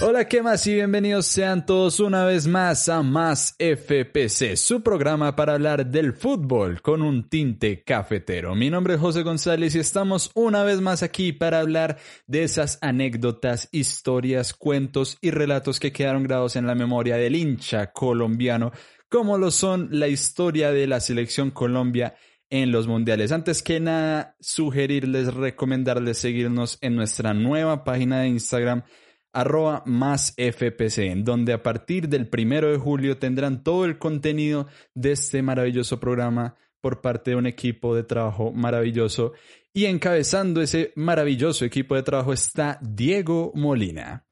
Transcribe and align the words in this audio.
Hola, 0.00 0.28
¿qué 0.28 0.42
más? 0.42 0.64
Y 0.68 0.74
bienvenidos 0.74 1.26
sean 1.26 1.66
todos 1.66 1.98
una 1.98 2.24
vez 2.24 2.46
más 2.46 2.88
a 2.88 3.02
Más 3.02 3.56
FPC, 3.58 4.54
su 4.56 4.80
programa 4.80 5.34
para 5.34 5.54
hablar 5.54 5.86
del 5.86 6.12
fútbol 6.12 6.80
con 6.80 7.02
un 7.02 7.28
tinte 7.28 7.82
cafetero. 7.82 8.54
Mi 8.54 8.70
nombre 8.70 8.94
es 8.94 9.00
José 9.00 9.24
González 9.24 9.74
y 9.74 9.80
estamos 9.80 10.30
una 10.34 10.62
vez 10.62 10.80
más 10.80 11.02
aquí 11.02 11.32
para 11.32 11.58
hablar 11.58 11.98
de 12.28 12.44
esas 12.44 12.78
anécdotas, 12.80 13.68
historias, 13.72 14.54
cuentos 14.54 15.18
y 15.20 15.32
relatos 15.32 15.80
que 15.80 15.90
quedaron 15.90 16.22
grabados 16.22 16.54
en 16.54 16.68
la 16.68 16.76
memoria 16.76 17.16
del 17.16 17.34
hincha 17.34 17.90
colombiano, 17.90 18.70
como 19.08 19.36
lo 19.36 19.50
son 19.50 19.88
la 19.90 20.06
historia 20.06 20.70
de 20.70 20.86
la 20.86 21.00
selección 21.00 21.50
Colombia 21.50 22.14
en 22.50 22.70
los 22.70 22.86
mundiales. 22.86 23.32
Antes 23.32 23.64
que 23.64 23.80
nada, 23.80 24.36
sugerirles, 24.38 25.34
recomendarles 25.34 26.18
seguirnos 26.18 26.78
en 26.82 26.94
nuestra 26.94 27.34
nueva 27.34 27.82
página 27.82 28.20
de 28.20 28.28
Instagram 28.28 28.84
arroba 29.32 29.82
más 29.86 30.34
FPC, 30.36 30.98
en 31.10 31.24
donde 31.24 31.52
a 31.52 31.62
partir 31.62 32.08
del 32.08 32.28
primero 32.28 32.70
de 32.70 32.78
julio 32.78 33.18
tendrán 33.18 33.62
todo 33.62 33.84
el 33.84 33.98
contenido 33.98 34.66
de 34.94 35.12
este 35.12 35.42
maravilloso 35.42 36.00
programa 36.00 36.56
por 36.80 37.00
parte 37.00 37.32
de 37.32 37.36
un 37.36 37.46
equipo 37.46 37.94
de 37.94 38.04
trabajo 38.04 38.52
maravilloso. 38.52 39.32
Y 39.72 39.86
encabezando 39.86 40.60
ese 40.60 40.92
maravilloso 40.96 41.64
equipo 41.64 41.94
de 41.94 42.02
trabajo 42.02 42.32
está 42.32 42.78
Diego 42.82 43.52
Molina. 43.54 44.26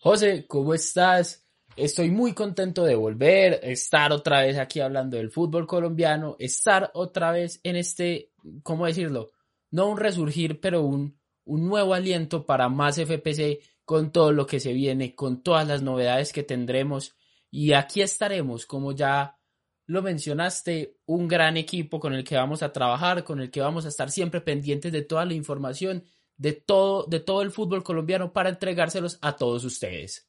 José, 0.00 0.46
¿cómo 0.46 0.74
estás? 0.74 1.46
Estoy 1.76 2.10
muy 2.10 2.32
contento 2.32 2.84
de 2.84 2.94
volver, 2.94 3.60
estar 3.62 4.12
otra 4.12 4.42
vez 4.42 4.56
aquí 4.56 4.80
hablando 4.80 5.16
del 5.16 5.30
fútbol 5.30 5.66
colombiano, 5.66 6.36
estar 6.38 6.90
otra 6.94 7.32
vez 7.32 7.60
en 7.64 7.76
este, 7.76 8.32
¿cómo 8.62 8.86
decirlo? 8.86 9.30
No 9.70 9.88
un 9.88 9.98
resurgir, 9.98 10.60
pero 10.60 10.82
un, 10.82 11.18
un 11.44 11.68
nuevo 11.68 11.92
aliento 11.92 12.46
para 12.46 12.68
más 12.68 12.96
FPC 12.96 13.60
con 13.86 14.10
todo 14.10 14.32
lo 14.32 14.46
que 14.46 14.60
se 14.60 14.74
viene, 14.74 15.14
con 15.14 15.42
todas 15.42 15.66
las 15.66 15.80
novedades 15.80 16.32
que 16.32 16.42
tendremos. 16.42 17.16
Y 17.50 17.72
aquí 17.72 18.02
estaremos, 18.02 18.66
como 18.66 18.92
ya 18.92 19.38
lo 19.86 20.02
mencionaste, 20.02 20.98
un 21.06 21.28
gran 21.28 21.56
equipo 21.56 22.00
con 22.00 22.12
el 22.12 22.24
que 22.24 22.36
vamos 22.36 22.64
a 22.64 22.72
trabajar, 22.72 23.22
con 23.22 23.40
el 23.40 23.50
que 23.50 23.60
vamos 23.60 23.86
a 23.86 23.88
estar 23.88 24.10
siempre 24.10 24.40
pendientes 24.40 24.92
de 24.92 25.02
toda 25.02 25.24
la 25.24 25.34
información, 25.34 26.04
de 26.36 26.52
todo, 26.52 27.06
de 27.06 27.20
todo 27.20 27.42
el 27.42 27.52
fútbol 27.52 27.84
colombiano 27.84 28.32
para 28.32 28.50
entregárselos 28.50 29.18
a 29.22 29.36
todos 29.36 29.64
ustedes. 29.64 30.28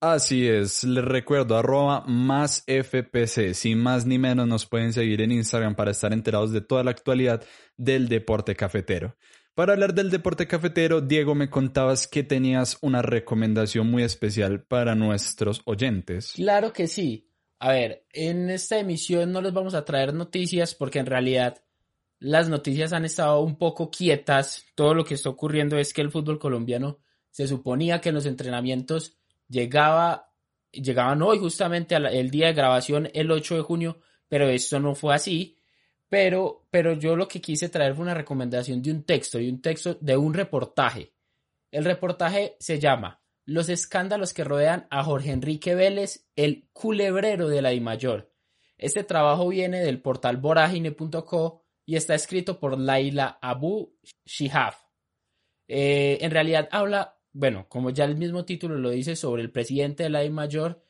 Así 0.00 0.46
es, 0.46 0.84
les 0.84 1.04
recuerdo, 1.04 1.56
arroba 1.56 2.04
más 2.06 2.62
FPC, 2.66 3.54
sin 3.54 3.82
más 3.82 4.06
ni 4.06 4.18
menos 4.18 4.46
nos 4.46 4.66
pueden 4.66 4.92
seguir 4.92 5.22
en 5.22 5.32
Instagram 5.32 5.74
para 5.74 5.90
estar 5.90 6.12
enterados 6.12 6.52
de 6.52 6.60
toda 6.60 6.84
la 6.84 6.92
actualidad 6.92 7.42
del 7.76 8.06
deporte 8.06 8.54
cafetero. 8.54 9.16
Para 9.56 9.72
hablar 9.72 9.94
del 9.94 10.10
deporte 10.10 10.46
cafetero, 10.46 11.00
Diego, 11.00 11.34
me 11.34 11.48
contabas 11.48 12.06
que 12.06 12.22
tenías 12.22 12.76
una 12.82 13.00
recomendación 13.00 13.90
muy 13.90 14.02
especial 14.02 14.62
para 14.64 14.94
nuestros 14.94 15.62
oyentes. 15.64 16.32
Claro 16.34 16.74
que 16.74 16.86
sí. 16.86 17.30
A 17.58 17.72
ver, 17.72 18.04
en 18.12 18.50
esta 18.50 18.78
emisión 18.78 19.32
no 19.32 19.40
les 19.40 19.54
vamos 19.54 19.72
a 19.72 19.82
traer 19.82 20.12
noticias 20.12 20.74
porque 20.74 20.98
en 20.98 21.06
realidad 21.06 21.64
las 22.18 22.50
noticias 22.50 22.92
han 22.92 23.06
estado 23.06 23.40
un 23.40 23.56
poco 23.56 23.90
quietas. 23.90 24.66
Todo 24.74 24.92
lo 24.92 25.06
que 25.06 25.14
está 25.14 25.30
ocurriendo 25.30 25.78
es 25.78 25.94
que 25.94 26.02
el 26.02 26.10
fútbol 26.10 26.38
colombiano 26.38 26.98
se 27.30 27.48
suponía 27.48 28.02
que 28.02 28.10
en 28.10 28.16
los 28.16 28.26
entrenamientos 28.26 29.16
llegaba, 29.48 30.34
llegaban 30.70 31.22
hoy 31.22 31.38
justamente 31.38 31.96
el 31.96 32.30
día 32.30 32.48
de 32.48 32.52
grabación 32.52 33.08
el 33.14 33.30
8 33.30 33.54
de 33.54 33.62
junio, 33.62 34.00
pero 34.28 34.50
esto 34.50 34.80
no 34.80 34.94
fue 34.94 35.14
así 35.14 35.55
pero, 36.08 36.66
pero 36.70 36.94
yo 36.94 37.16
lo 37.16 37.26
que 37.26 37.40
quise 37.40 37.68
traer 37.68 37.94
fue 37.94 38.04
una 38.04 38.14
recomendación 38.14 38.82
de 38.82 38.92
un 38.92 39.02
texto, 39.04 39.40
y 39.40 39.48
un 39.48 39.60
texto 39.60 39.94
de 40.00 40.16
un 40.16 40.34
reportaje. 40.34 41.12
El 41.70 41.84
reportaje 41.84 42.56
se 42.60 42.78
llama 42.78 43.22
Los 43.44 43.68
escándalos 43.68 44.32
que 44.32 44.44
rodean 44.44 44.86
a 44.90 45.02
Jorge 45.02 45.32
Enrique 45.32 45.74
Vélez, 45.74 46.28
el 46.36 46.68
culebrero 46.72 47.48
de 47.48 47.62
la 47.62 47.70
DIMAYOR. 47.70 48.32
Este 48.78 49.04
trabajo 49.04 49.48
viene 49.48 49.80
del 49.80 50.00
portal 50.00 50.36
vorágine.co 50.36 51.64
y 51.84 51.96
está 51.96 52.14
escrito 52.14 52.60
por 52.60 52.78
Laila 52.78 53.38
Abu 53.40 53.96
Shihab. 54.24 54.74
Eh, 55.68 56.18
en 56.20 56.30
realidad 56.30 56.68
habla, 56.70 57.18
bueno, 57.32 57.66
como 57.68 57.90
ya 57.90 58.04
el 58.04 58.16
mismo 58.16 58.44
título 58.44 58.76
lo 58.76 58.90
dice, 58.90 59.16
sobre 59.16 59.42
el 59.42 59.50
presidente 59.50 60.04
de 60.04 60.10
la 60.10 60.20
DIMAYOR, 60.20 60.82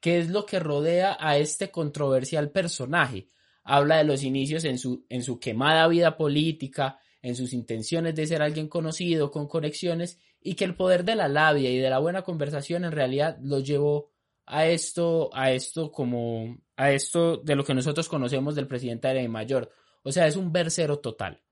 qué 0.00 0.18
es 0.18 0.30
lo 0.30 0.46
que 0.46 0.58
rodea 0.58 1.16
a 1.20 1.38
este 1.38 1.70
controversial 1.70 2.50
personaje 2.50 3.28
habla 3.64 3.98
de 3.98 4.04
los 4.04 4.22
inicios 4.22 4.64
en 4.64 4.78
su, 4.78 5.04
en 5.08 5.22
su 5.22 5.40
quemada 5.40 5.88
vida 5.88 6.16
política, 6.16 7.00
en 7.22 7.34
sus 7.34 7.52
intenciones 7.52 8.14
de 8.14 8.26
ser 8.26 8.42
alguien 8.42 8.68
conocido, 8.68 9.30
con 9.30 9.48
conexiones, 9.48 10.20
y 10.40 10.54
que 10.54 10.64
el 10.64 10.76
poder 10.76 11.04
de 11.04 11.16
la 11.16 11.26
labia 11.26 11.70
y 11.70 11.78
de 11.78 11.88
la 11.88 11.98
buena 11.98 12.22
conversación 12.22 12.84
en 12.84 12.92
realidad 12.92 13.38
lo 13.40 13.60
llevó 13.60 14.12
a 14.46 14.66
esto, 14.66 15.30
a 15.32 15.50
esto 15.50 15.90
como, 15.90 16.58
a 16.76 16.92
esto 16.92 17.38
de 17.38 17.56
lo 17.56 17.64
que 17.64 17.72
nosotros 17.72 18.08
conocemos 18.08 18.54
del 18.54 18.68
presidente 18.68 19.08
de 19.08 19.28
mayor. 19.28 19.70
O 20.02 20.12
sea, 20.12 20.26
es 20.26 20.36
un 20.36 20.52
versero 20.52 20.98
total. 20.98 21.42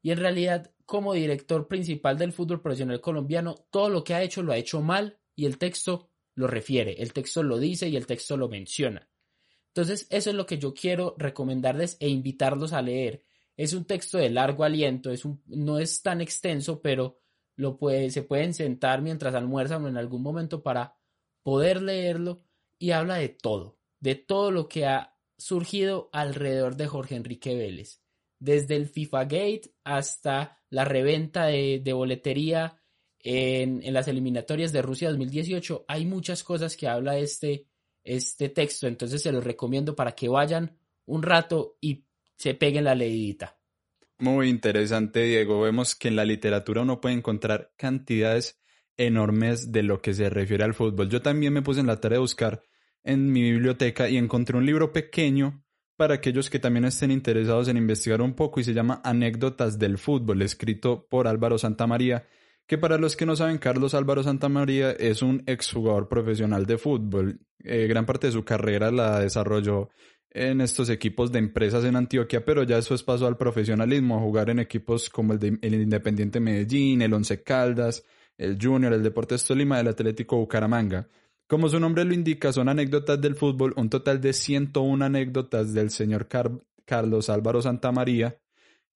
Y 0.00 0.12
en 0.12 0.18
realidad, 0.18 0.72
como 0.84 1.14
director 1.14 1.66
principal 1.66 2.16
del 2.16 2.32
fútbol 2.32 2.62
profesional 2.62 3.00
colombiano, 3.00 3.56
todo 3.70 3.88
lo 3.88 4.04
que 4.04 4.14
ha 4.14 4.22
hecho 4.22 4.44
lo 4.44 4.52
ha 4.52 4.56
hecho 4.56 4.80
mal 4.80 5.18
y 5.34 5.46
el 5.46 5.58
texto 5.58 6.12
lo 6.36 6.46
refiere, 6.46 7.02
el 7.02 7.12
texto 7.12 7.42
lo 7.42 7.58
dice 7.58 7.88
y 7.88 7.96
el 7.96 8.06
texto 8.06 8.36
lo 8.36 8.48
menciona. 8.48 9.08
Entonces, 9.76 10.06
eso 10.08 10.30
es 10.30 10.36
lo 10.36 10.46
que 10.46 10.56
yo 10.56 10.72
quiero 10.72 11.14
recomendarles 11.18 11.98
e 12.00 12.08
invitarlos 12.08 12.72
a 12.72 12.80
leer. 12.80 13.22
Es 13.58 13.74
un 13.74 13.84
texto 13.84 14.16
de 14.16 14.30
largo 14.30 14.64
aliento, 14.64 15.10
es 15.10 15.26
un, 15.26 15.42
no 15.48 15.78
es 15.78 16.00
tan 16.00 16.22
extenso, 16.22 16.80
pero 16.80 17.20
lo 17.56 17.76
puede, 17.76 18.08
se 18.10 18.22
pueden 18.22 18.54
sentar 18.54 19.02
mientras 19.02 19.34
almuerzan 19.34 19.84
o 19.84 19.88
en 19.88 19.98
algún 19.98 20.22
momento 20.22 20.62
para 20.62 20.96
poder 21.42 21.82
leerlo 21.82 22.42
y 22.78 22.92
habla 22.92 23.16
de 23.16 23.28
todo, 23.28 23.78
de 24.00 24.14
todo 24.14 24.50
lo 24.50 24.66
que 24.66 24.86
ha 24.86 25.14
surgido 25.36 26.08
alrededor 26.10 26.76
de 26.76 26.86
Jorge 26.86 27.16
Enrique 27.16 27.54
Vélez, 27.54 28.00
desde 28.38 28.76
el 28.76 28.86
FIFA 28.86 29.24
Gate 29.24 29.74
hasta 29.84 30.58
la 30.70 30.86
reventa 30.86 31.48
de, 31.48 31.92
boletería 31.92 32.80
en, 33.18 33.82
en, 33.82 33.92
las 33.92 34.08
eliminatorias 34.08 34.72
de 34.72 34.80
Rusia 34.80 35.10
2018. 35.10 35.84
Hay 35.86 36.06
muchas 36.06 36.42
cosas 36.42 36.78
que 36.78 36.88
habla 36.88 37.18
este, 37.18 37.66
este 38.06 38.48
texto, 38.48 38.86
entonces 38.86 39.22
se 39.22 39.32
los 39.32 39.44
recomiendo 39.44 39.94
para 39.94 40.12
que 40.12 40.28
vayan 40.28 40.76
un 41.04 41.22
rato 41.22 41.76
y 41.80 42.04
se 42.36 42.54
peguen 42.54 42.84
la 42.84 42.94
leidita. 42.94 43.58
Muy 44.18 44.48
interesante, 44.48 45.24
Diego. 45.24 45.60
Vemos 45.60 45.94
que 45.94 46.08
en 46.08 46.16
la 46.16 46.24
literatura 46.24 46.82
uno 46.82 47.00
puede 47.00 47.16
encontrar 47.16 47.72
cantidades 47.76 48.58
enormes 48.96 49.72
de 49.72 49.82
lo 49.82 50.00
que 50.00 50.14
se 50.14 50.30
refiere 50.30 50.64
al 50.64 50.74
fútbol. 50.74 51.10
Yo 51.10 51.20
también 51.20 51.52
me 51.52 51.62
puse 51.62 51.80
en 51.80 51.86
la 51.86 52.00
tarea 52.00 52.16
de 52.16 52.20
buscar 52.20 52.62
en 53.04 53.30
mi 53.30 53.42
biblioteca 53.42 54.08
y 54.08 54.16
encontré 54.16 54.56
un 54.56 54.64
libro 54.64 54.92
pequeño 54.92 55.62
para 55.96 56.14
aquellos 56.14 56.50
que 56.50 56.58
también 56.58 56.84
estén 56.84 57.10
interesados 57.10 57.68
en 57.68 57.76
investigar 57.76 58.20
un 58.20 58.34
poco 58.34 58.60
y 58.60 58.64
se 58.64 58.74
llama 58.74 59.00
Anécdotas 59.04 59.78
del 59.78 59.98
fútbol, 59.98 60.42
escrito 60.42 61.06
por 61.08 61.26
Álvaro 61.26 61.58
Santamaría 61.58 62.26
que 62.66 62.78
para 62.78 62.98
los 62.98 63.16
que 63.16 63.26
no 63.26 63.36
saben, 63.36 63.58
Carlos 63.58 63.94
Álvaro 63.94 64.22
Santamaría 64.22 64.90
es 64.92 65.22
un 65.22 65.42
exjugador 65.46 66.08
profesional 66.08 66.66
de 66.66 66.78
fútbol. 66.78 67.40
Eh, 67.62 67.86
gran 67.86 68.06
parte 68.06 68.26
de 68.26 68.32
su 68.32 68.44
carrera 68.44 68.90
la 68.90 69.20
desarrolló 69.20 69.90
en 70.30 70.60
estos 70.60 70.90
equipos 70.90 71.32
de 71.32 71.38
empresas 71.38 71.84
en 71.84 71.96
Antioquia, 71.96 72.44
pero 72.44 72.62
ya 72.64 72.76
después 72.76 73.02
pasó 73.02 73.26
al 73.26 73.38
profesionalismo, 73.38 74.16
a 74.16 74.20
jugar 74.20 74.50
en 74.50 74.58
equipos 74.58 75.08
como 75.08 75.32
el, 75.32 75.38
de, 75.38 75.58
Independiente 75.62 76.40
Medellín, 76.40 77.02
el 77.02 77.14
Once 77.14 77.42
Caldas, 77.42 78.04
el 78.36 78.58
Junior, 78.60 78.92
el 78.92 79.02
Deportes 79.02 79.44
Tolima, 79.44 79.80
el 79.80 79.88
Atlético 79.88 80.36
Bucaramanga. 80.36 81.08
Como 81.46 81.68
su 81.68 81.78
nombre 81.78 82.04
lo 82.04 82.12
indica, 82.12 82.52
son 82.52 82.68
anécdotas 82.68 83.20
del 83.20 83.36
fútbol, 83.36 83.72
un 83.76 83.88
total 83.88 84.20
de 84.20 84.32
101 84.32 85.04
anécdotas 85.04 85.72
del 85.72 85.90
señor 85.90 86.26
Carlos 86.84 87.30
Álvaro 87.30 87.62
Santamaría, 87.62 88.38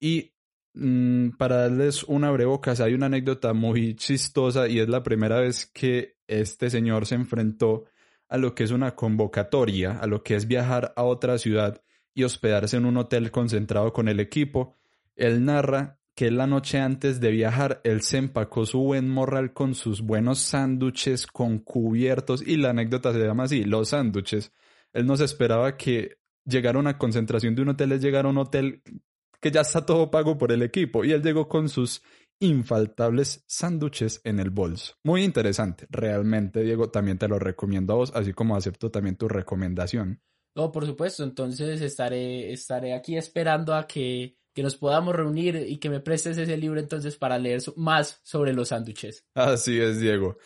y 0.01 0.33
mm, 0.81 1.37
para 1.39 1.57
darles 1.57 2.05
una 2.05 2.31
brevocas, 2.31 2.81
hay 2.81 2.95
una 2.95 3.07
anécdota 3.07 3.53
muy 3.53 3.95
chistosa 3.95 4.69
y 4.69 4.81
es 4.81 4.89
la 4.89 5.03
primera 5.03 5.41
vez 5.41 5.67
que 5.67 6.17
este 6.27 6.71
señor 6.71 7.07
se 7.07 7.15
enfrentó 7.15 7.85
a 8.29 8.39
lo 8.39 8.55
que 8.55 8.65
es 8.65 8.71
una 8.71 8.95
convocatoria, 8.95 9.99
a 9.99 10.07
lo 10.07 10.23
que 10.23 10.37
es 10.37 10.47
viajar 10.47 10.93
a 10.97 11.05
otra 11.05 11.39
ciudad 11.39 11.83
y 12.15 12.25
hospedarse 12.25 12.77
en 12.77 12.87
un 12.87 12.97
hotel 12.97 13.31
concentrado 13.31 13.93
con 13.93 14.09
el 14.09 14.21
equipo. 14.21 14.77
Él 15.17 15.45
narra 15.45 15.99
que 16.15 16.31
la 16.31 16.47
noche 16.47 16.79
antes 16.79 17.21
de 17.21 17.31
viajar, 17.31 17.81
él 17.85 18.03
se 18.03 18.19
empacó 18.19 18.67
su 18.67 18.81
buen 18.81 19.09
morral 19.09 19.53
con 19.53 19.75
sus 19.75 20.03
buenos 20.03 20.39
sándwiches 20.39 21.27
con 21.27 21.59
cubiertos 21.59 22.43
y 22.47 22.57
la 22.57 22.71
anécdota 22.71 23.13
se 23.13 23.21
llama 23.21 23.45
así, 23.45 23.65
los 23.65 23.91
sándwiches. 23.91 24.53
Él 24.93 25.07
no 25.07 25.17
se 25.17 25.25
esperaba 25.25 25.77
que 25.77 26.19
llegara 26.45 26.79
a 26.79 26.81
una 26.81 26.99
concentración 26.99 27.55
de 27.55 27.63
un 27.63 27.71
hotel, 27.71 27.93
es 27.93 28.03
llegar 28.03 28.27
a 28.27 28.29
un 28.29 28.39
hotel 28.39 28.83
que 29.41 29.51
ya 29.51 29.63
está 29.63 29.85
todo 29.85 30.11
pago 30.11 30.39
por 30.39 30.53
el 30.53 30.63
equipo 30.63 31.05
y 31.05 31.13
él 31.13 31.23
llegó 31.23 31.49
con 31.49 31.69
sus 31.69 32.03
infaltables 32.41 33.45
sándwiches 33.47 34.21
en 34.25 34.41
el 34.41 34.51
bolso. 34.51 34.95
Muy 35.05 35.25
interesante, 35.25 35.87
realmente 35.91 36.63
Diego, 36.63 36.91
también 36.91 37.19
te 37.19 37.29
lo 37.29 37.39
recomiendo 37.39 37.93
a 37.93 37.97
vos, 37.97 38.13
así 38.15 38.33
como 38.33 38.57
acepto 38.57 38.91
también 38.91 39.17
tu 39.17 39.29
recomendación. 39.29 40.23
No, 40.57 40.73
por 40.73 40.87
supuesto, 40.87 41.23
entonces 41.23 41.81
estaré, 41.81 42.53
estaré 42.53 42.95
aquí 42.95 43.17
esperando 43.17 43.75
a 43.75 43.87
que, 43.87 44.37
que 44.53 44.63
nos 44.63 44.77
podamos 44.77 45.15
reunir 45.15 45.57
y 45.69 45.79
que 45.79 45.91
me 45.91 46.01
prestes 46.01 46.39
ese 46.39 46.57
libro 46.57 46.81
entonces 46.81 47.17
para 47.17 47.39
leer 47.39 47.63
más 47.77 48.21
sobre 48.25 48.53
los 48.53 48.69
sándwiches. 48.69 49.25
Así 49.35 49.81
es, 49.81 50.01
Diego. 50.01 50.39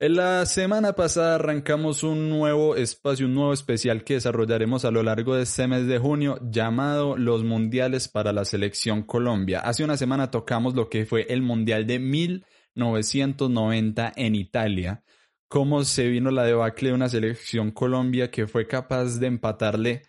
En 0.00 0.14
la 0.14 0.46
semana 0.46 0.92
pasada 0.92 1.34
arrancamos 1.34 2.04
un 2.04 2.30
nuevo 2.30 2.76
espacio, 2.76 3.26
un 3.26 3.34
nuevo 3.34 3.52
especial 3.52 4.04
que 4.04 4.14
desarrollaremos 4.14 4.84
a 4.84 4.92
lo 4.92 5.02
largo 5.02 5.34
de 5.34 5.42
este 5.42 5.66
mes 5.66 5.88
de 5.88 5.98
junio 5.98 6.38
llamado 6.40 7.16
Los 7.16 7.42
Mundiales 7.42 8.06
para 8.06 8.32
la 8.32 8.44
Selección 8.44 9.02
Colombia. 9.02 9.58
Hace 9.58 9.82
una 9.82 9.96
semana 9.96 10.30
tocamos 10.30 10.76
lo 10.76 10.88
que 10.88 11.04
fue 11.04 11.26
el 11.28 11.42
Mundial 11.42 11.84
de 11.84 11.98
1990 11.98 14.12
en 14.14 14.36
Italia, 14.36 15.02
cómo 15.48 15.82
se 15.82 16.06
vino 16.06 16.30
la 16.30 16.44
debacle 16.44 16.90
de 16.90 16.94
una 16.94 17.08
selección 17.08 17.72
Colombia 17.72 18.30
que 18.30 18.46
fue 18.46 18.68
capaz 18.68 19.18
de 19.18 19.26
empatarle 19.26 20.02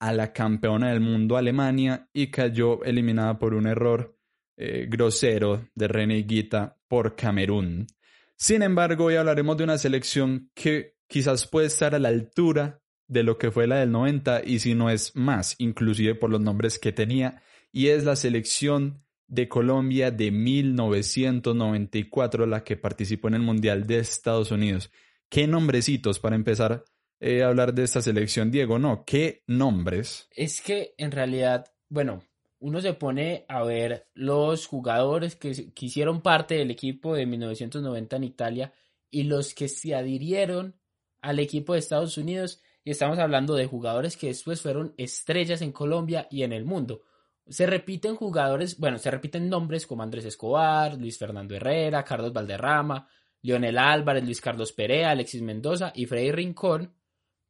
a 0.00 0.12
la 0.12 0.32
campeona 0.32 0.90
del 0.90 0.98
mundo 0.98 1.36
Alemania 1.36 2.08
y 2.12 2.32
cayó 2.32 2.82
eliminada 2.82 3.38
por 3.38 3.54
un 3.54 3.68
error 3.68 4.18
eh, 4.56 4.88
grosero 4.90 5.68
de 5.76 5.86
René 5.86 6.22
Guita 6.22 6.80
por 6.88 7.14
Camerún. 7.14 7.86
Sin 8.36 8.62
embargo, 8.62 9.06
hoy 9.06 9.16
hablaremos 9.16 9.56
de 9.56 9.64
una 9.64 9.78
selección 9.78 10.50
que 10.54 10.94
quizás 11.08 11.46
puede 11.46 11.68
estar 11.68 11.94
a 11.94 11.98
la 11.98 12.08
altura 12.08 12.82
de 13.08 13.22
lo 13.22 13.38
que 13.38 13.50
fue 13.50 13.66
la 13.66 13.76
del 13.76 13.92
90 13.92 14.42
y 14.44 14.58
si 14.58 14.74
no 14.74 14.90
es 14.90 15.16
más, 15.16 15.54
inclusive 15.58 16.14
por 16.14 16.28
los 16.30 16.42
nombres 16.42 16.78
que 16.78 16.92
tenía, 16.92 17.42
y 17.72 17.86
es 17.88 18.04
la 18.04 18.14
selección 18.14 19.02
de 19.26 19.48
Colombia 19.48 20.10
de 20.10 20.30
1994, 20.30 22.44
la 22.46 22.62
que 22.62 22.76
participó 22.76 23.28
en 23.28 23.34
el 23.34 23.42
Mundial 23.42 23.86
de 23.86 24.00
Estados 24.00 24.50
Unidos. 24.50 24.90
¿Qué 25.30 25.46
nombrecitos 25.46 26.18
para 26.18 26.36
empezar 26.36 26.84
eh, 27.20 27.42
a 27.42 27.48
hablar 27.48 27.72
de 27.74 27.84
esta 27.84 28.02
selección, 28.02 28.50
Diego? 28.50 28.78
No, 28.78 29.02
¿qué 29.04 29.42
nombres? 29.46 30.28
Es 30.30 30.60
que 30.60 30.92
en 30.98 31.10
realidad, 31.10 31.64
bueno, 31.88 32.22
uno 32.58 32.80
se 32.80 32.94
pone 32.94 33.44
a 33.48 33.62
ver 33.62 34.08
los 34.14 34.66
jugadores 34.66 35.36
que, 35.36 35.72
hicieron 35.80 36.20
parte 36.22 36.56
del 36.56 36.70
equipo 36.70 37.14
de 37.14 37.26
1990 37.26 38.16
en 38.16 38.24
Italia 38.24 38.72
y 39.10 39.24
los 39.24 39.54
que 39.54 39.68
se 39.68 39.94
adhirieron 39.94 40.74
al 41.20 41.38
equipo 41.38 41.72
de 41.72 41.80
Estados 41.80 42.16
Unidos 42.18 42.62
y 42.84 42.90
estamos 42.90 43.18
hablando 43.18 43.54
de 43.54 43.66
jugadores 43.66 44.16
que 44.16 44.28
después 44.28 44.62
fueron 44.62 44.94
estrellas 44.96 45.60
en 45.60 45.72
Colombia 45.72 46.28
y 46.30 46.44
en 46.44 46.52
el 46.52 46.64
mundo. 46.64 47.02
Se 47.48 47.66
repiten 47.66 48.16
jugadores, 48.16 48.78
bueno, 48.78 48.98
se 48.98 49.10
repiten 49.10 49.48
nombres 49.48 49.86
como 49.86 50.02
Andrés 50.02 50.24
Escobar, 50.24 50.96
Luis 50.96 51.18
Fernando 51.18 51.54
Herrera, 51.54 52.04
Carlos 52.04 52.32
Valderrama, 52.32 53.08
Leonel 53.42 53.78
Álvarez, 53.78 54.24
Luis 54.24 54.40
Carlos 54.40 54.72
Perea, 54.72 55.10
Alexis 55.10 55.42
Mendoza 55.42 55.92
y 55.94 56.06
Freddy 56.06 56.32
Rincón, 56.32 56.94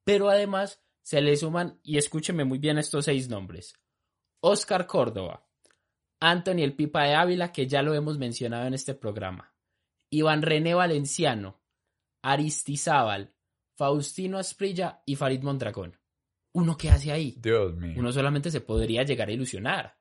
pero 0.05 0.29
además 0.29 0.83
se 1.03 1.21
le 1.21 1.37
suman, 1.37 1.79
y 1.83 1.99
escúcheme 1.99 2.45
muy 2.45 2.59
bien 2.59 2.79
estos 2.79 3.05
seis 3.05 3.29
nombres, 3.29 3.75
Oscar 4.49 4.87
Córdoba, 4.87 5.45
Anthony 6.21 6.63
el 6.63 6.75
Pipa 6.75 7.03
de 7.03 7.17
Ávila, 7.17 7.51
que 7.51 7.67
ya 7.67 7.83
lo 7.83 7.95
hemos 7.95 8.17
mencionado 8.17 8.69
en 8.69 8.75
este 8.75 8.95
programa, 8.95 9.53
Iván 10.09 10.43
René 10.43 10.73
Valenciano, 10.73 11.61
Aristizábal, 12.23 13.35
Faustino 13.75 14.39
Asprilla 14.39 15.03
y 15.05 15.17
Farid 15.17 15.43
Mondragón. 15.43 15.99
¿Uno 16.53 16.77
qué 16.77 16.91
hace 16.91 17.11
ahí? 17.11 17.35
Dios 17.41 17.75
mío. 17.75 17.95
Uno 17.97 18.13
solamente 18.13 18.53
se 18.53 18.61
podría 18.61 19.03
llegar 19.03 19.29
a 19.29 19.33
ilusionar. 19.33 19.97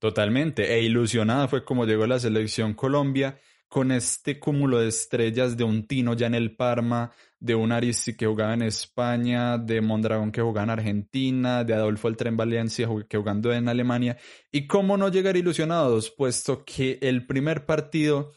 Totalmente, 0.00 0.74
e 0.74 0.82
ilusionada 0.82 1.46
fue 1.46 1.64
como 1.64 1.84
llegó 1.84 2.08
la 2.08 2.18
selección 2.18 2.74
Colombia 2.74 3.38
con 3.68 3.90
este 3.92 4.38
cúmulo 4.38 4.78
de 4.78 4.88
estrellas 4.88 5.56
de 5.56 5.64
un 5.64 5.86
Tino 5.86 6.14
ya 6.14 6.26
en 6.26 6.34
el 6.34 6.54
Parma, 6.56 7.12
de 7.38 7.54
un 7.54 7.72
Aristi 7.72 8.16
que 8.16 8.26
jugaba 8.26 8.54
en 8.54 8.62
España, 8.62 9.58
de 9.58 9.80
Mondragón 9.80 10.32
que 10.32 10.40
jugaba 10.40 10.64
en 10.64 10.70
Argentina, 10.70 11.64
de 11.64 11.74
Adolfo 11.74 12.08
el 12.08 12.16
Tren 12.16 12.36
Valencia 12.36 12.88
que 13.08 13.18
jugando 13.18 13.52
en 13.52 13.68
Alemania. 13.68 14.16
Y 14.52 14.66
cómo 14.66 14.96
no 14.96 15.08
llegar 15.08 15.36
ilusionados, 15.36 16.10
puesto 16.10 16.64
que 16.64 16.98
el 17.02 17.26
primer 17.26 17.66
partido 17.66 18.32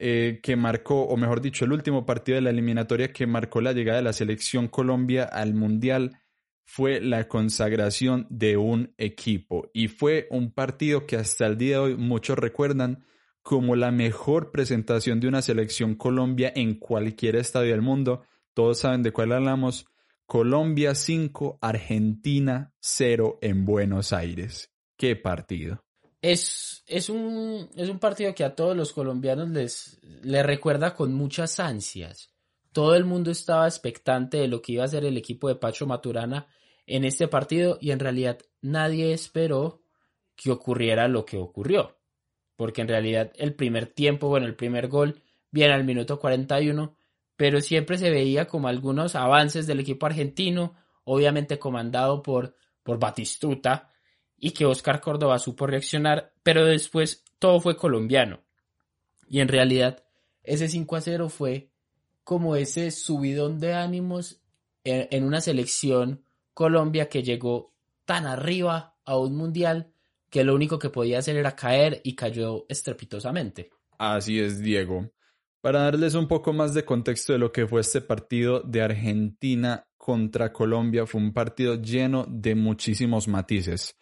eh, 0.00 0.38
que 0.42 0.54
marcó, 0.54 1.02
o 1.02 1.16
mejor 1.16 1.40
dicho, 1.40 1.64
el 1.64 1.72
último 1.72 2.06
partido 2.06 2.36
de 2.36 2.42
la 2.42 2.50
eliminatoria 2.50 3.12
que 3.12 3.26
marcó 3.26 3.60
la 3.60 3.72
llegada 3.72 3.98
de 3.98 4.04
la 4.04 4.12
selección 4.12 4.68
Colombia 4.68 5.24
al 5.24 5.54
Mundial 5.54 6.20
fue 6.64 7.00
la 7.00 7.26
consagración 7.26 8.26
de 8.30 8.56
un 8.56 8.94
equipo. 8.96 9.70
Y 9.72 9.88
fue 9.88 10.28
un 10.30 10.52
partido 10.52 11.06
que 11.06 11.16
hasta 11.16 11.46
el 11.46 11.58
día 11.58 11.76
de 11.76 11.78
hoy 11.78 11.96
muchos 11.96 12.38
recuerdan 12.38 13.04
como 13.48 13.76
la 13.76 13.90
mejor 13.90 14.50
presentación 14.50 15.20
de 15.20 15.26
una 15.26 15.40
selección 15.40 15.94
Colombia 15.94 16.52
en 16.54 16.74
cualquier 16.74 17.34
estadio 17.34 17.70
del 17.70 17.80
mundo. 17.80 18.24
Todos 18.52 18.80
saben 18.80 19.02
de 19.02 19.10
cuál 19.10 19.32
hablamos. 19.32 19.86
Colombia 20.26 20.94
5, 20.94 21.56
Argentina 21.62 22.74
0 22.78 23.38
en 23.40 23.64
Buenos 23.64 24.12
Aires. 24.12 24.70
Qué 24.98 25.16
partido. 25.16 25.82
Es, 26.20 26.84
es, 26.86 27.08
un, 27.08 27.70
es 27.74 27.88
un 27.88 27.98
partido 27.98 28.34
que 28.34 28.44
a 28.44 28.54
todos 28.54 28.76
los 28.76 28.92
colombianos 28.92 29.48
les, 29.48 29.98
les 30.02 30.44
recuerda 30.44 30.94
con 30.94 31.14
muchas 31.14 31.58
ansias. 31.58 32.28
Todo 32.74 32.96
el 32.96 33.06
mundo 33.06 33.30
estaba 33.30 33.66
expectante 33.66 34.36
de 34.36 34.48
lo 34.48 34.60
que 34.60 34.72
iba 34.72 34.84
a 34.84 34.88
ser 34.88 35.06
el 35.06 35.16
equipo 35.16 35.48
de 35.48 35.54
Pacho 35.54 35.86
Maturana 35.86 36.48
en 36.84 37.06
este 37.06 37.28
partido 37.28 37.78
y 37.80 37.92
en 37.92 37.98
realidad 37.98 38.40
nadie 38.60 39.14
esperó 39.14 39.80
que 40.36 40.50
ocurriera 40.50 41.08
lo 41.08 41.24
que 41.24 41.38
ocurrió 41.38 41.97
porque 42.58 42.80
en 42.80 42.88
realidad 42.88 43.30
el 43.36 43.54
primer 43.54 43.86
tiempo, 43.86 44.26
bueno, 44.26 44.46
el 44.46 44.56
primer 44.56 44.88
gol 44.88 45.22
viene 45.52 45.74
al 45.74 45.84
minuto 45.84 46.18
41, 46.18 46.92
pero 47.36 47.60
siempre 47.60 47.98
se 47.98 48.10
veía 48.10 48.48
como 48.48 48.66
algunos 48.66 49.14
avances 49.14 49.68
del 49.68 49.78
equipo 49.78 50.06
argentino, 50.06 50.74
obviamente 51.04 51.60
comandado 51.60 52.20
por, 52.20 52.56
por 52.82 52.98
Batistuta, 52.98 53.92
y 54.36 54.50
que 54.50 54.66
Oscar 54.66 55.00
Córdoba 55.00 55.38
supo 55.38 55.68
reaccionar, 55.68 56.32
pero 56.42 56.64
después 56.64 57.24
todo 57.38 57.60
fue 57.60 57.76
colombiano. 57.76 58.40
Y 59.28 59.38
en 59.38 59.46
realidad 59.46 60.02
ese 60.42 60.68
5 60.68 60.96
a 60.96 61.00
0 61.00 61.28
fue 61.28 61.70
como 62.24 62.56
ese 62.56 62.90
subidón 62.90 63.60
de 63.60 63.74
ánimos 63.74 64.40
en, 64.82 65.06
en 65.12 65.22
una 65.22 65.40
selección 65.40 66.24
Colombia 66.54 67.08
que 67.08 67.22
llegó 67.22 67.72
tan 68.04 68.26
arriba 68.26 68.96
a 69.04 69.16
un 69.16 69.36
mundial 69.36 69.92
que 70.30 70.44
lo 70.44 70.54
único 70.54 70.78
que 70.78 70.90
podía 70.90 71.18
hacer 71.18 71.36
era 71.36 71.56
caer 71.56 72.00
y 72.04 72.14
cayó 72.14 72.66
estrepitosamente. 72.68 73.70
Así 73.98 74.38
es, 74.38 74.60
Diego. 74.60 75.10
Para 75.60 75.82
darles 75.82 76.14
un 76.14 76.28
poco 76.28 76.52
más 76.52 76.72
de 76.74 76.84
contexto 76.84 77.32
de 77.32 77.38
lo 77.38 77.50
que 77.50 77.66
fue 77.66 77.80
este 77.80 78.00
partido 78.00 78.60
de 78.60 78.82
Argentina 78.82 79.88
contra 79.96 80.52
Colombia, 80.52 81.06
fue 81.06 81.20
un 81.20 81.32
partido 81.32 81.74
lleno 81.74 82.26
de 82.28 82.54
muchísimos 82.54 83.26
matices. 83.26 83.96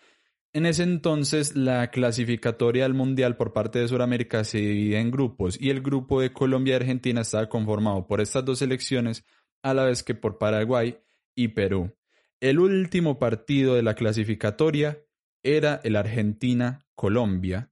En 0.52 0.66
ese 0.66 0.82
entonces, 0.82 1.56
la 1.56 1.90
clasificatoria 1.90 2.84
al 2.84 2.94
Mundial 2.94 3.36
por 3.36 3.52
parte 3.52 3.78
de 3.78 3.88
Sudamérica 3.88 4.44
se 4.44 4.58
dividía 4.58 5.00
en 5.00 5.10
grupos 5.10 5.60
y 5.60 5.70
el 5.70 5.82
grupo 5.82 6.20
de 6.20 6.32
Colombia 6.32 6.72
y 6.72 6.76
Argentina 6.76 7.22
estaba 7.22 7.48
conformado 7.48 8.06
por 8.06 8.20
estas 8.20 8.44
dos 8.44 8.60
selecciones 8.60 9.24
a 9.62 9.74
la 9.74 9.84
vez 9.84 10.02
que 10.02 10.14
por 10.14 10.38
Paraguay 10.38 10.98
y 11.34 11.48
Perú. 11.48 11.94
El 12.40 12.58
último 12.58 13.18
partido 13.18 13.74
de 13.74 13.82
la 13.82 13.94
clasificatoria 13.94 14.98
era 15.46 15.80
el 15.84 15.96
Argentina-Colombia 15.96 17.70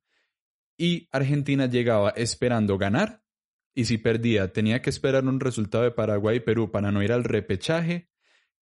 y 0.78 1.08
Argentina 1.12 1.66
llegaba 1.66 2.10
esperando 2.10 2.78
ganar 2.78 3.22
y 3.74 3.86
si 3.86 3.98
perdía 3.98 4.52
tenía 4.52 4.80
que 4.80 4.90
esperar 4.90 5.24
un 5.24 5.40
resultado 5.40 5.84
de 5.84 5.90
Paraguay 5.90 6.36
y 6.36 6.40
Perú 6.40 6.70
para 6.70 6.92
no 6.92 7.02
ir 7.02 7.12
al 7.12 7.24
repechaje 7.24 8.08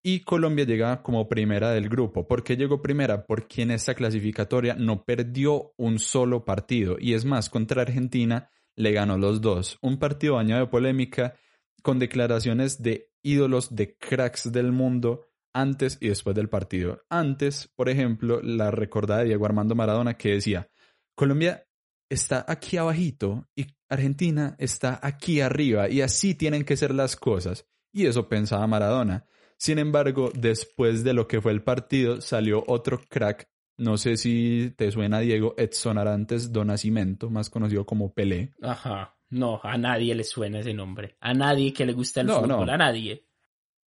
y 0.03 0.21
Colombia 0.21 0.65
llegaba 0.65 1.03
como 1.03 1.29
primera 1.29 1.71
del 1.71 1.89
grupo. 1.89 2.27
¿Por 2.27 2.43
qué 2.43 2.57
llegó 2.57 2.83
primera? 2.83 3.25
Porque 3.25 3.63
en 3.63 3.71
esta 3.71 3.95
clasificatoria 3.95 4.75
no 4.75 5.05
perdió 5.05 5.75
un 5.77 5.99
solo 5.99 6.45
partido 6.45 6.97
y 6.99 7.15
es 7.15 7.25
más, 7.25 7.51
contra 7.51 7.83
Argentina 7.83 8.51
le 8.75 8.93
ganó 8.93 9.19
los 9.19 9.41
dos. 9.41 9.79
Un 9.81 9.99
partido 9.99 10.35
bañado 10.35 10.63
de 10.63 10.71
polémica 10.71 11.35
con 11.83 11.99
declaraciones 11.99 12.83
de 12.83 13.11
ídolos 13.23 13.75
de 13.75 13.97
cracks 13.97 14.51
del 14.51 14.73
mundo 14.73 15.27
antes 15.53 15.99
y 16.01 16.09
después 16.09 16.35
del 16.37 16.49
partido. 16.49 17.03
Antes, 17.11 17.69
por 17.75 17.89
ejemplo, 17.89 18.41
la 18.43 18.71
recordada 18.71 19.21
de 19.21 19.27
Diego 19.27 19.47
Armando 19.47 19.75
Maradona 19.75 20.15
que 20.15 20.33
decía, 20.33 20.71
Colombia 21.15 21.67
está 22.09 22.45
aquí 22.47 22.77
abajito 22.77 23.49
y 23.57 23.67
Argentina 23.89 24.55
está 24.59 24.99
aquí 25.03 25.41
arriba 25.41 25.89
y 25.89 26.01
así 26.01 26.35
tienen 26.35 26.65
que 26.65 26.77
ser 26.77 26.95
las 26.95 27.17
cosas. 27.17 27.67
Y 27.93 28.07
eso 28.07 28.29
pensaba 28.29 28.67
Maradona. 28.67 29.27
Sin 29.59 29.79
embargo, 29.79 30.31
después 30.35 31.05
de 31.05 31.13
lo 31.13 31.29
que 31.29 31.41
fue 31.41 31.53
el 31.53 31.63
partido, 31.63 32.21
salió 32.21 32.65
otro 32.67 33.01
crack. 33.09 33.49
No 33.79 33.97
sé 33.97 34.17
si 34.17 34.73
te 34.77 34.91
suena 34.91 35.21
Diego 35.21 35.55
Edson 35.57 35.99
Arantes 35.99 36.53
do 36.53 36.65
Nascimento, 36.65 37.31
más 37.31 37.49
conocido 37.49 37.87
como 37.87 38.13
Pelé. 38.13 38.53
Ajá. 38.61 39.17
No, 39.31 39.61
a 39.63 39.79
nadie 39.79 40.15
le 40.15 40.25
suena 40.25 40.61
ese 40.61 40.75
nombre. 40.75 41.17
A 41.21 41.33
nadie 41.33 41.73
que 41.73 41.87
le 41.87 41.95
guste 41.95 42.21
el 42.21 42.29
fútbol, 42.29 42.69
a 42.69 42.77
nadie. 42.77 43.25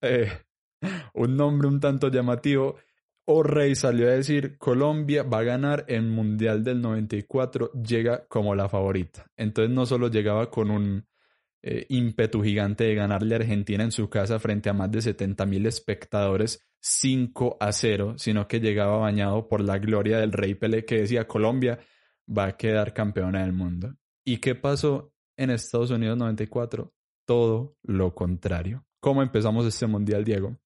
Eh, 0.01 0.31
un 1.13 1.37
nombre 1.37 1.67
un 1.67 1.79
tanto 1.79 2.09
llamativo. 2.09 2.75
O'Reilly 3.27 3.75
salió 3.75 4.07
a 4.07 4.11
decir, 4.11 4.57
Colombia 4.57 5.23
va 5.23 5.39
a 5.39 5.43
ganar 5.43 5.85
en 5.87 6.09
Mundial 6.09 6.63
del 6.63 6.81
94, 6.81 7.71
llega 7.71 8.27
como 8.27 8.53
la 8.53 8.69
favorita. 8.69 9.25
Entonces 9.35 9.73
no 9.73 9.85
solo 9.85 10.09
llegaba 10.09 10.51
con 10.51 10.69
un 10.69 11.07
eh, 11.63 11.87
ímpetu 11.89 12.43
gigante 12.43 12.83
de 12.83 12.93
ganarle 12.93 13.33
a 13.33 13.39
Argentina 13.39 13.83
en 13.83 13.91
su 13.91 14.07
casa 14.07 14.37
frente 14.37 14.69
a 14.69 14.73
más 14.73 14.91
de 14.91 15.01
70 15.01 15.47
mil 15.47 15.65
espectadores 15.65 16.63
5 16.79 17.57
a 17.59 17.71
0, 17.71 18.13
sino 18.19 18.47
que 18.47 18.59
llegaba 18.59 18.97
bañado 18.97 19.47
por 19.47 19.61
la 19.61 19.79
gloria 19.79 20.19
del 20.19 20.31
rey 20.31 20.53
Pelé 20.53 20.85
que 20.85 20.99
decía 21.01 21.27
Colombia 21.27 21.79
va 22.29 22.45
a 22.45 22.57
quedar 22.57 22.93
campeona 22.93 23.41
del 23.41 23.53
mundo. 23.53 23.95
¿Y 24.23 24.37
qué 24.37 24.53
pasó 24.53 25.11
en 25.37 25.49
Estados 25.49 25.89
Unidos 25.89 26.17
94? 26.19 26.93
Todo 27.25 27.75
lo 27.81 28.13
contrario. 28.13 28.85
¿Cómo 28.99 29.23
empezamos 29.23 29.65
este 29.65 29.87
mundial, 29.87 30.23
Diego? 30.23 30.57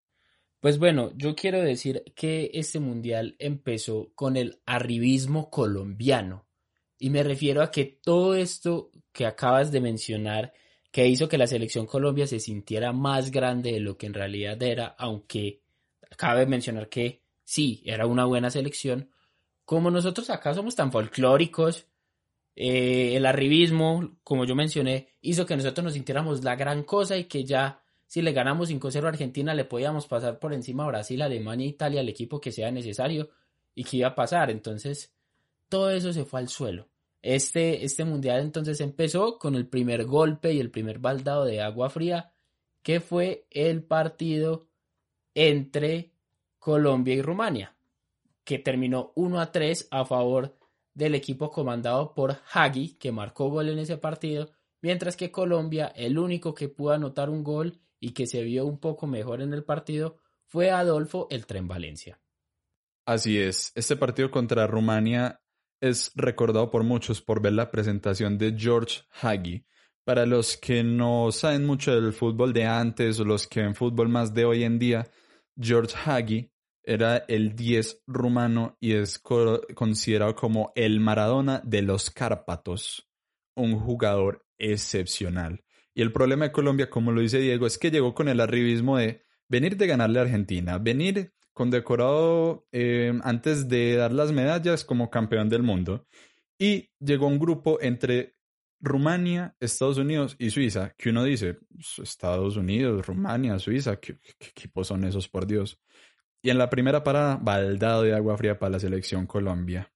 Pues 0.59 0.77
bueno, 0.77 1.11
yo 1.15 1.35
quiero 1.35 1.61
decir 1.61 2.03
que 2.15 2.51
este 2.53 2.79
mundial 2.79 3.35
empezó 3.39 4.11
con 4.13 4.35
el 4.35 4.59
arribismo 4.65 5.49
colombiano. 5.49 6.45
Y 6.97 7.11
me 7.11 7.23
refiero 7.23 7.61
a 7.61 7.71
que 7.71 7.85
todo 7.85 8.35
esto 8.35 8.91
que 9.13 9.25
acabas 9.25 9.71
de 9.71 9.79
mencionar, 9.79 10.53
que 10.91 11.07
hizo 11.07 11.29
que 11.29 11.37
la 11.37 11.47
selección 11.47 11.85
Colombia 11.85 12.27
se 12.27 12.41
sintiera 12.41 12.91
más 12.91 13.31
grande 13.31 13.71
de 13.71 13.79
lo 13.79 13.97
que 13.97 14.07
en 14.07 14.13
realidad 14.13 14.61
era, 14.61 14.87
aunque 14.97 15.61
cabe 16.17 16.45
mencionar 16.45 16.89
que 16.89 17.23
sí, 17.45 17.81
era 17.85 18.05
una 18.05 18.25
buena 18.25 18.49
selección, 18.49 19.09
como 19.63 19.91
nosotros 19.91 20.29
acá 20.29 20.53
somos 20.53 20.75
tan 20.75 20.91
folclóricos, 20.91 21.87
eh, 22.55 23.15
el 23.15 23.25
arribismo, 23.25 24.17
como 24.23 24.43
yo 24.43 24.55
mencioné, 24.55 25.15
hizo 25.21 25.45
que 25.45 25.55
nosotros 25.55 25.85
nos 25.85 25.93
sintiéramos 25.93 26.43
la 26.43 26.55
gran 26.57 26.83
cosa 26.83 27.15
y 27.15 27.25
que 27.25 27.45
ya 27.45 27.81
si 28.09 28.23
le 28.23 28.31
ganamos 28.33 28.71
5-0 28.71 29.05
a 29.05 29.09
Argentina, 29.09 29.53
le 29.53 29.65
podíamos 29.65 30.07
pasar 30.07 30.39
por 30.39 30.51
encima 30.51 30.83
a 30.83 30.87
Brasil, 30.87 31.21
Alemania, 31.21 31.67
Italia, 31.67 32.01
el 32.01 32.09
equipo 32.09 32.41
que 32.41 32.51
sea 32.51 32.71
necesario 32.71 33.29
y 33.75 33.83
que 33.83 33.97
iba 33.97 34.07
a 34.07 34.15
pasar. 34.15 34.49
Entonces, 34.49 35.13
todo 35.69 35.91
eso 35.91 36.11
se 36.11 36.25
fue 36.25 36.39
al 36.39 36.49
suelo. 36.49 36.89
Este, 37.21 37.85
este 37.85 38.05
mundial 38.05 38.41
entonces 38.41 38.81
empezó 38.81 39.37
con 39.37 39.53
el 39.53 39.67
primer 39.67 40.05
golpe 40.05 40.51
y 40.51 40.59
el 40.59 40.71
primer 40.71 40.97
baldado 40.97 41.45
de 41.45 41.61
agua 41.61 41.91
fría, 41.91 42.33
que 42.81 42.99
fue 42.99 43.45
el 43.51 43.83
partido 43.83 44.65
entre 45.35 46.11
Colombia 46.57 47.13
y 47.13 47.21
Rumania, 47.21 47.77
que 48.43 48.57
terminó 48.57 49.11
1 49.17 49.39
a 49.39 49.51
3 49.51 49.87
a 49.91 50.03
favor 50.05 50.57
del 50.95 51.13
equipo 51.13 51.51
comandado 51.51 52.15
por 52.15 52.39
Hagi, 52.53 52.95
que 52.95 53.11
marcó 53.11 53.51
gol 53.51 53.69
en 53.69 53.77
ese 53.77 53.97
partido, 53.97 54.49
mientras 54.81 55.15
que 55.15 55.29
Colombia, 55.29 55.93
el 55.95 56.17
único 56.17 56.55
que 56.55 56.69
pudo 56.69 56.93
anotar 56.93 57.29
un 57.29 57.43
gol 57.43 57.79
y 57.99 58.11
que 58.13 58.27
se 58.27 58.43
vio 58.43 58.65
un 58.65 58.79
poco 58.79 59.07
mejor 59.07 59.41
en 59.41 59.53
el 59.53 59.63
partido 59.63 60.17
fue 60.45 60.71
Adolfo 60.71 61.27
el 61.29 61.45
Tren 61.45 61.67
Valencia. 61.67 62.19
Así 63.05 63.39
es, 63.39 63.71
este 63.75 63.95
partido 63.95 64.29
contra 64.31 64.67
Rumania 64.67 65.41
es 65.81 66.11
recordado 66.15 66.69
por 66.69 66.83
muchos 66.83 67.21
por 67.21 67.41
ver 67.41 67.53
la 67.53 67.71
presentación 67.71 68.37
de 68.37 68.55
George 68.57 69.01
Hagi. 69.21 69.65
Para 70.03 70.25
los 70.25 70.57
que 70.57 70.83
no 70.83 71.31
saben 71.31 71.65
mucho 71.65 71.93
del 71.93 72.13
fútbol 72.13 72.51
de 72.53 72.65
antes 72.65 73.19
o 73.19 73.25
los 73.25 73.47
que 73.47 73.61
ven 73.61 73.75
fútbol 73.75 74.09
más 74.09 74.33
de 74.33 74.45
hoy 74.45 74.63
en 74.63 74.79
día, 74.79 75.07
George 75.59 75.95
Hagi 76.03 76.51
era 76.83 77.25
el 77.27 77.55
10 77.55 78.03
rumano 78.07 78.77
y 78.79 78.93
es 78.93 79.19
considerado 79.19 80.35
como 80.35 80.71
el 80.75 80.99
Maradona 80.99 81.61
de 81.63 81.81
los 81.81 82.09
Cárpatos, 82.09 83.07
un 83.55 83.79
jugador 83.79 84.45
excepcional. 84.57 85.63
Y 85.93 86.01
el 86.01 86.11
problema 86.11 86.45
de 86.45 86.51
Colombia, 86.51 86.89
como 86.89 87.11
lo 87.11 87.21
dice 87.21 87.39
Diego, 87.39 87.65
es 87.67 87.77
que 87.77 87.91
llegó 87.91 88.13
con 88.13 88.29
el 88.29 88.39
arribismo 88.39 88.97
de 88.97 89.23
venir 89.47 89.75
de 89.77 89.87
ganarle 89.87 90.19
a 90.19 90.23
Argentina, 90.23 90.77
venir 90.77 91.33
condecorado 91.53 92.67
eh, 92.71 93.11
antes 93.23 93.67
de 93.67 93.95
dar 93.97 94.13
las 94.13 94.31
medallas 94.31 94.85
como 94.85 95.09
campeón 95.09 95.49
del 95.49 95.63
mundo. 95.63 96.07
Y 96.57 96.89
llegó 96.99 97.27
un 97.27 97.39
grupo 97.39 97.79
entre 97.81 98.35
Rumania, 98.79 99.55
Estados 99.59 99.97
Unidos 99.97 100.35
y 100.39 100.51
Suiza, 100.51 100.93
que 100.97 101.09
uno 101.09 101.23
dice, 101.23 101.55
pues, 101.73 101.99
Estados 101.99 102.55
Unidos, 102.55 103.05
Rumania, 103.05 103.59
Suiza, 103.59 103.97
¿qué, 103.97 104.17
equipos 104.39 104.87
son 104.87 105.03
esos, 105.03 105.27
por 105.27 105.45
Dios? 105.45 105.79
Y 106.41 106.49
en 106.49 106.57
la 106.57 106.69
primera 106.69 107.03
parada, 107.03 107.37
baldado 107.41 108.03
de 108.03 108.15
agua 108.15 108.37
fría 108.37 108.57
para 108.57 108.71
la 108.71 108.79
selección 108.79 109.27
Colombia. 109.27 109.91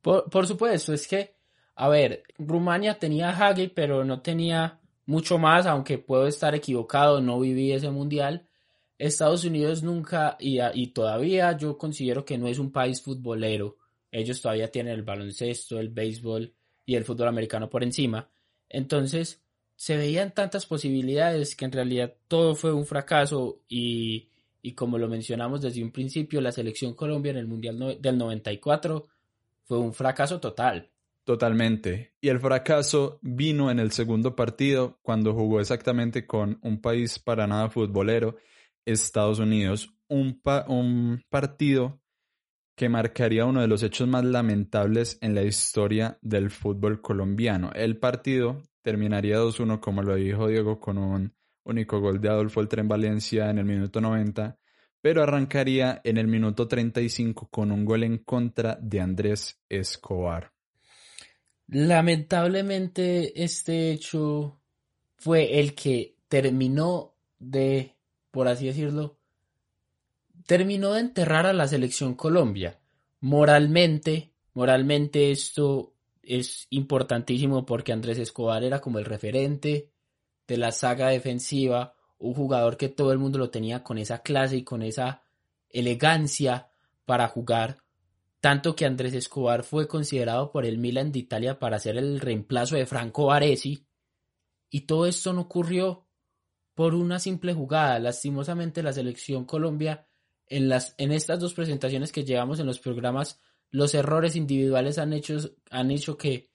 Por, 0.00 0.30
por 0.30 0.46
supuesto, 0.46 0.94
es 0.94 1.06
que, 1.06 1.34
a 1.74 1.88
ver, 1.88 2.22
Rumania 2.38 2.98
tenía 2.98 3.30
a 3.30 3.48
Hagi, 3.48 3.68
pero 3.68 4.04
no 4.04 4.22
tenía 4.22 4.80
mucho 5.08 5.38
más, 5.38 5.64
aunque 5.64 5.96
puedo 5.96 6.26
estar 6.26 6.54
equivocado, 6.54 7.22
no 7.22 7.40
viví 7.40 7.72
ese 7.72 7.90
mundial. 7.90 8.46
Estados 8.98 9.42
Unidos 9.42 9.82
nunca 9.82 10.36
y, 10.38 10.58
y, 10.74 10.88
todavía 10.88 11.56
yo 11.56 11.78
considero 11.78 12.26
que 12.26 12.36
no 12.36 12.46
es 12.46 12.58
un 12.58 12.70
país 12.70 13.00
futbolero. 13.00 13.78
Ellos 14.12 14.42
todavía 14.42 14.70
tienen 14.70 14.92
el 14.92 15.04
baloncesto, 15.04 15.80
el 15.80 15.88
béisbol 15.88 16.52
y 16.84 16.94
el 16.94 17.06
fútbol 17.06 17.28
americano 17.28 17.70
por 17.70 17.82
encima. 17.82 18.28
Entonces 18.68 19.40
se 19.76 19.96
veían 19.96 20.34
tantas 20.34 20.66
posibilidades 20.66 21.56
que 21.56 21.64
en 21.64 21.72
realidad 21.72 22.14
todo 22.28 22.54
fue 22.54 22.74
un 22.74 22.84
fracaso 22.84 23.62
y, 23.66 24.28
y 24.60 24.72
como 24.74 24.98
lo 24.98 25.08
mencionamos 25.08 25.62
desde 25.62 25.82
un 25.82 25.90
principio, 25.90 26.42
la 26.42 26.52
selección 26.52 26.92
Colombia 26.92 27.30
en 27.30 27.38
el 27.38 27.46
Mundial 27.46 27.96
del 27.98 28.18
94 28.18 29.06
fue 29.64 29.78
un 29.78 29.94
fracaso 29.94 30.38
total. 30.38 30.90
Totalmente. 31.28 32.14
Y 32.22 32.30
el 32.30 32.40
fracaso 32.40 33.18
vino 33.20 33.70
en 33.70 33.78
el 33.78 33.92
segundo 33.92 34.34
partido 34.34 34.98
cuando 35.02 35.34
jugó 35.34 35.60
exactamente 35.60 36.26
con 36.26 36.58
un 36.62 36.80
país 36.80 37.18
para 37.18 37.46
nada 37.46 37.68
futbolero, 37.68 38.36
Estados 38.86 39.38
Unidos. 39.38 39.94
Un, 40.08 40.40
partido 41.28 42.00
que 42.74 42.88
marcaría 42.88 43.44
uno 43.44 43.60
de 43.60 43.68
los 43.68 43.82
hechos 43.82 44.08
más 44.08 44.24
lamentables 44.24 45.18
en 45.20 45.34
la 45.34 45.42
historia 45.42 46.18
del 46.22 46.48
fútbol 46.48 47.02
colombiano. 47.02 47.72
El 47.74 47.98
partido 47.98 48.62
terminaría 48.80 49.36
2-1, 49.36 49.80
como 49.80 50.02
lo 50.02 50.14
dijo 50.14 50.48
Diego, 50.48 50.80
con 50.80 50.96
un 50.96 51.34
único 51.62 52.00
gol 52.00 52.22
de 52.22 52.30
Adolfo 52.30 52.62
El 52.62 52.68
Tren 52.68 52.88
Valencia 52.88 53.50
en 53.50 53.58
el 53.58 53.66
minuto 53.66 54.00
90, 54.00 54.58
pero 55.02 55.22
arrancaría 55.22 56.00
en 56.04 56.16
el 56.16 56.26
minuto 56.26 56.66
35 56.66 57.50
con 57.50 57.70
un 57.70 57.84
gol 57.84 58.04
en 58.04 58.16
contra 58.16 58.78
de 58.80 59.02
Andrés 59.02 59.60
Escobar. 59.68 60.57
Lamentablemente 61.68 63.44
este 63.44 63.92
hecho 63.92 64.58
fue 65.16 65.60
el 65.60 65.74
que 65.74 66.16
terminó 66.28 67.14
de, 67.38 67.94
por 68.30 68.48
así 68.48 68.66
decirlo, 68.66 69.18
terminó 70.46 70.94
de 70.94 71.00
enterrar 71.00 71.44
a 71.44 71.52
la 71.52 71.68
selección 71.68 72.14
Colombia. 72.14 72.78
Moralmente, 73.20 74.32
moralmente 74.54 75.30
esto 75.30 75.92
es 76.22 76.66
importantísimo 76.70 77.66
porque 77.66 77.92
Andrés 77.92 78.18
Escobar 78.18 78.64
era 78.64 78.80
como 78.80 78.98
el 78.98 79.04
referente 79.04 79.90
de 80.46 80.56
la 80.56 80.72
saga 80.72 81.08
defensiva, 81.08 81.94
un 82.18 82.32
jugador 82.32 82.78
que 82.78 82.88
todo 82.88 83.12
el 83.12 83.18
mundo 83.18 83.38
lo 83.38 83.50
tenía 83.50 83.84
con 83.84 83.98
esa 83.98 84.20
clase 84.22 84.56
y 84.56 84.64
con 84.64 84.82
esa 84.82 85.22
elegancia 85.68 86.70
para 87.04 87.28
jugar 87.28 87.78
tanto 88.40 88.76
que 88.76 88.86
Andrés 88.86 89.14
Escobar 89.14 89.64
fue 89.64 89.88
considerado 89.88 90.52
por 90.52 90.64
el 90.64 90.78
Milan 90.78 91.12
de 91.12 91.20
Italia 91.20 91.58
para 91.58 91.78
ser 91.78 91.96
el 91.96 92.20
reemplazo 92.20 92.76
de 92.76 92.86
Franco 92.86 93.26
Baresi, 93.26 93.86
y 94.70 94.82
todo 94.82 95.06
esto 95.06 95.32
no 95.32 95.42
ocurrió 95.42 96.06
por 96.74 96.94
una 96.94 97.18
simple 97.18 97.54
jugada. 97.54 97.98
Lastimosamente 97.98 98.82
la 98.82 98.92
selección 98.92 99.44
Colombia 99.44 100.06
en, 100.46 100.68
las, 100.68 100.94
en 100.98 101.12
estas 101.12 101.40
dos 101.40 101.54
presentaciones 101.54 102.12
que 102.12 102.24
llevamos 102.24 102.60
en 102.60 102.66
los 102.66 102.78
programas, 102.78 103.40
los 103.70 103.94
errores 103.94 104.36
individuales 104.36 104.98
han 104.98 105.12
han 105.70 105.90
hecho 105.90 106.16
que 106.16 106.50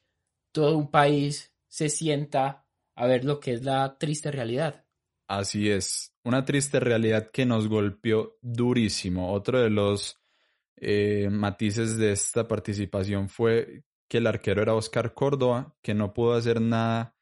todo 0.51 0.77
un 0.77 0.89
país 0.89 1.53
se 1.67 1.89
sienta 1.89 2.67
a 2.95 3.07
ver 3.07 3.25
lo 3.25 3.39
que 3.39 3.53
es 3.53 3.63
la 3.63 3.97
triste 3.97 4.31
realidad. 4.31 4.85
Así 5.27 5.69
es, 5.69 6.13
una 6.23 6.45
triste 6.45 6.79
realidad 6.79 7.31
que 7.31 7.45
nos 7.45 7.67
golpeó 7.67 8.37
durísimo. 8.41 9.33
Otro 9.33 9.61
de 9.61 9.69
los 9.69 10.22
eh, 10.77 11.29
matices 11.31 11.97
de 11.97 12.11
esta 12.11 12.47
participación 12.47 13.29
fue 13.29 13.83
que 14.07 14.17
el 14.19 14.27
arquero 14.27 14.61
era 14.61 14.75
Oscar 14.75 15.13
Córdoba, 15.13 15.75
que 15.81 15.93
no 15.93 16.13
pudo 16.13 16.33
hacer 16.33 16.61
nada 16.61 17.15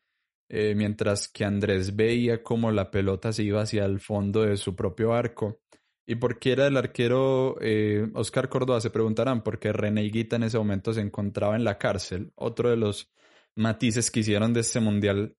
eh, 0.50 0.74
mientras 0.76 1.28
que 1.28 1.46
Andrés 1.46 1.96
veía 1.96 2.44
como 2.44 2.72
la 2.72 2.92
pelota 2.92 3.32
se 3.32 3.44
iba 3.44 3.62
hacia 3.62 3.86
el 3.86 4.00
fondo 4.00 4.42
de 4.42 4.58
su 4.58 4.76
propio 4.76 5.14
arco 5.14 5.62
¿Y 6.12 6.16
por 6.16 6.40
qué 6.40 6.52
era 6.52 6.68
el 6.68 6.76
arquero 6.76 7.56
eh, 7.62 8.10
Oscar 8.16 8.50
Córdoba? 8.50 8.82
Se 8.82 8.90
preguntarán, 8.90 9.44
porque 9.44 9.72
René 9.72 10.04
Higuita 10.04 10.36
en 10.36 10.44
ese 10.44 10.58
momento 10.58 10.92
se 10.92 11.00
encontraba 11.00 11.56
en 11.56 11.64
la 11.64 11.78
cárcel. 11.78 12.34
Otro 12.36 12.70
de 12.70 12.76
los 12.76 13.14
matices 13.56 14.12
que 14.12 14.22
hicieron 14.22 14.52
de 14.52 14.60
este 14.60 14.82
mundial 14.82 15.38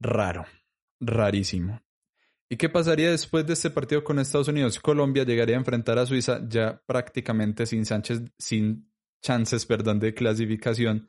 raro, 0.00 0.44
rarísimo. 0.98 1.85
¿Y 2.48 2.56
qué 2.56 2.68
pasaría 2.68 3.10
después 3.10 3.44
de 3.44 3.54
este 3.54 3.70
partido 3.70 4.04
con 4.04 4.20
Estados 4.20 4.46
Unidos? 4.46 4.78
Colombia 4.78 5.24
llegaría 5.24 5.56
a 5.56 5.58
enfrentar 5.58 5.98
a 5.98 6.06
Suiza 6.06 6.40
ya 6.48 6.80
prácticamente 6.86 7.66
sin, 7.66 7.84
sin 8.38 8.88
chances 9.20 9.66
de 9.66 10.14
clasificación, 10.14 11.08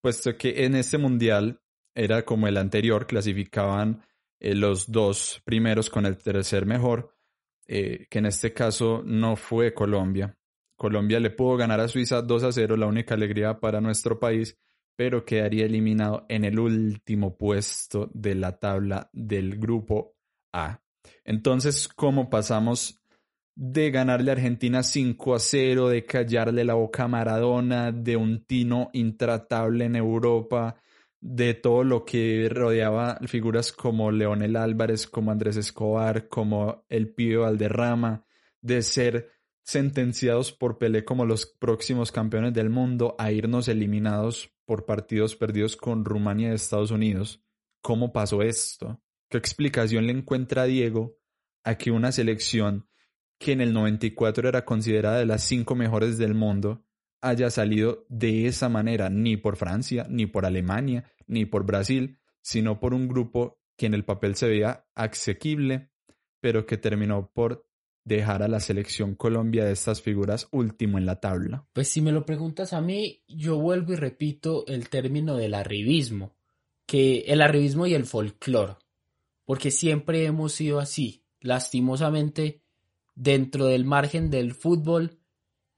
puesto 0.00 0.36
que 0.36 0.64
en 0.64 0.76
este 0.76 0.98
mundial 0.98 1.60
era 1.92 2.24
como 2.24 2.46
el 2.46 2.56
anterior, 2.56 3.08
clasificaban 3.08 4.02
eh, 4.38 4.54
los 4.54 4.92
dos 4.92 5.42
primeros 5.44 5.90
con 5.90 6.06
el 6.06 6.18
tercer 6.18 6.66
mejor, 6.66 7.16
eh, 7.66 8.06
que 8.08 8.18
en 8.18 8.26
este 8.26 8.52
caso 8.52 9.02
no 9.04 9.34
fue 9.34 9.74
Colombia. 9.74 10.38
Colombia 10.76 11.18
le 11.18 11.30
pudo 11.30 11.56
ganar 11.56 11.80
a 11.80 11.88
Suiza 11.88 12.22
2 12.22 12.44
a 12.44 12.52
0, 12.52 12.76
la 12.76 12.86
única 12.86 13.14
alegría 13.14 13.58
para 13.58 13.80
nuestro 13.80 14.20
país, 14.20 14.56
pero 14.94 15.24
quedaría 15.24 15.64
eliminado 15.64 16.26
en 16.28 16.44
el 16.44 16.60
último 16.60 17.36
puesto 17.36 18.08
de 18.14 18.36
la 18.36 18.58
tabla 18.58 19.10
del 19.12 19.58
grupo 19.58 20.15
Entonces, 21.24 21.88
¿cómo 21.88 22.30
pasamos 22.30 23.00
de 23.56 23.90
ganarle 23.90 24.30
a 24.30 24.34
Argentina 24.34 24.82
5 24.82 25.34
a 25.34 25.38
0, 25.38 25.88
de 25.88 26.04
callarle 26.04 26.64
la 26.64 26.74
boca 26.74 27.04
a 27.04 27.08
Maradona, 27.08 27.90
de 27.90 28.16
un 28.16 28.44
tino 28.44 28.90
intratable 28.92 29.86
en 29.86 29.96
Europa, 29.96 30.76
de 31.20 31.54
todo 31.54 31.82
lo 31.82 32.04
que 32.04 32.48
rodeaba 32.50 33.18
figuras 33.26 33.72
como 33.72 34.10
Leonel 34.12 34.56
Álvarez, 34.56 35.06
como 35.06 35.30
Andrés 35.30 35.56
Escobar, 35.56 36.28
como 36.28 36.84
el 36.88 37.08
Pío 37.08 37.42
Valderrama, 37.42 38.24
de 38.60 38.82
ser 38.82 39.30
sentenciados 39.62 40.52
por 40.52 40.78
Pelé 40.78 41.04
como 41.04 41.24
los 41.24 41.46
próximos 41.46 42.12
campeones 42.12 42.52
del 42.52 42.70
mundo 42.70 43.16
a 43.18 43.32
irnos 43.32 43.68
eliminados 43.68 44.50
por 44.64 44.84
partidos 44.84 45.34
perdidos 45.34 45.76
con 45.76 46.04
Rumania 46.04 46.50
y 46.50 46.54
Estados 46.54 46.90
Unidos. 46.90 47.42
¿Cómo 47.80 48.12
pasó 48.12 48.42
esto? 48.42 49.00
¿Qué 49.28 49.38
explicación 49.38 50.06
le 50.06 50.12
encuentra 50.12 50.64
Diego 50.64 51.18
a 51.64 51.76
que 51.76 51.90
una 51.90 52.12
selección 52.12 52.88
que 53.38 53.52
en 53.52 53.60
el 53.60 53.72
94 53.72 54.48
era 54.48 54.64
considerada 54.64 55.18
de 55.18 55.26
las 55.26 55.42
cinco 55.42 55.74
mejores 55.74 56.16
del 56.18 56.34
mundo 56.34 56.84
haya 57.20 57.50
salido 57.50 58.06
de 58.08 58.46
esa 58.46 58.68
manera, 58.68 59.10
ni 59.10 59.36
por 59.36 59.56
Francia, 59.56 60.06
ni 60.08 60.26
por 60.26 60.46
Alemania, 60.46 61.12
ni 61.26 61.44
por 61.44 61.66
Brasil, 61.66 62.18
sino 62.40 62.78
por 62.78 62.94
un 62.94 63.08
grupo 63.08 63.60
que 63.76 63.86
en 63.86 63.94
el 63.94 64.04
papel 64.04 64.36
se 64.36 64.48
veía 64.48 64.86
asequible, 64.94 65.90
pero 66.40 66.66
que 66.66 66.76
terminó 66.76 67.30
por 67.32 67.66
dejar 68.04 68.44
a 68.44 68.48
la 68.48 68.60
selección 68.60 69.16
Colombia 69.16 69.64
de 69.64 69.72
estas 69.72 70.00
figuras 70.00 70.48
último 70.52 70.96
en 70.96 71.06
la 71.06 71.20
tabla? 71.20 71.66
Pues 71.72 71.88
si 71.88 72.00
me 72.00 72.12
lo 72.12 72.24
preguntas 72.24 72.72
a 72.72 72.80
mí, 72.80 73.24
yo 73.26 73.58
vuelvo 73.58 73.92
y 73.92 73.96
repito 73.96 74.64
el 74.68 74.88
término 74.88 75.36
del 75.36 75.54
arribismo, 75.54 76.36
que 76.86 77.24
el 77.26 77.42
arribismo 77.42 77.86
y 77.86 77.94
el 77.94 78.06
folclore, 78.06 78.76
porque 79.46 79.70
siempre 79.70 80.26
hemos 80.26 80.52
sido 80.52 80.78
así. 80.78 81.24
Lastimosamente, 81.40 82.60
dentro 83.14 83.64
del 83.64 83.86
margen 83.86 84.28
del 84.28 84.52
fútbol, 84.52 85.18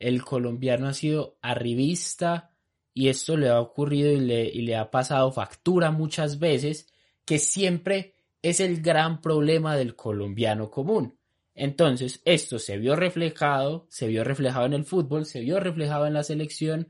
el 0.01 0.25
colombiano 0.25 0.89
ha 0.89 0.95
sido 0.95 1.39
arribista 1.41 2.57
y 2.93 3.07
esto 3.09 3.37
le 3.37 3.49
ha 3.49 3.61
ocurrido 3.61 4.11
y 4.11 4.19
le, 4.19 4.49
y 4.49 4.63
le 4.63 4.75
ha 4.75 4.91
pasado 4.91 5.31
factura 5.31 5.93
muchas 5.93 6.41
veces, 6.41 6.93
que 7.25 7.39
siempre 7.39 8.17
es 8.43 8.59
el 8.59 8.83
gran 8.83 9.21
problema 9.21 9.77
del 9.77 9.95
colombiano 9.95 10.69
común 10.69 11.19
entonces, 11.59 12.23
esto 12.25 12.61
se 12.61 12.79
vio 12.79 12.95
reflejado, 12.95 13.89
se 13.91 14.07
vio 14.07 14.23
reflejado 14.23 14.67
en 14.67 14.75
el 14.75 14.85
fútbol, 14.85 15.27
se 15.27 15.41
vio 15.41 15.59
reflejado 15.59 16.07
en 16.07 16.15
la 16.15 16.23
selección. 16.23 16.87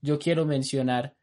Yo 0.00 0.18
quiero 0.18 0.44
mencionar 0.44 1.16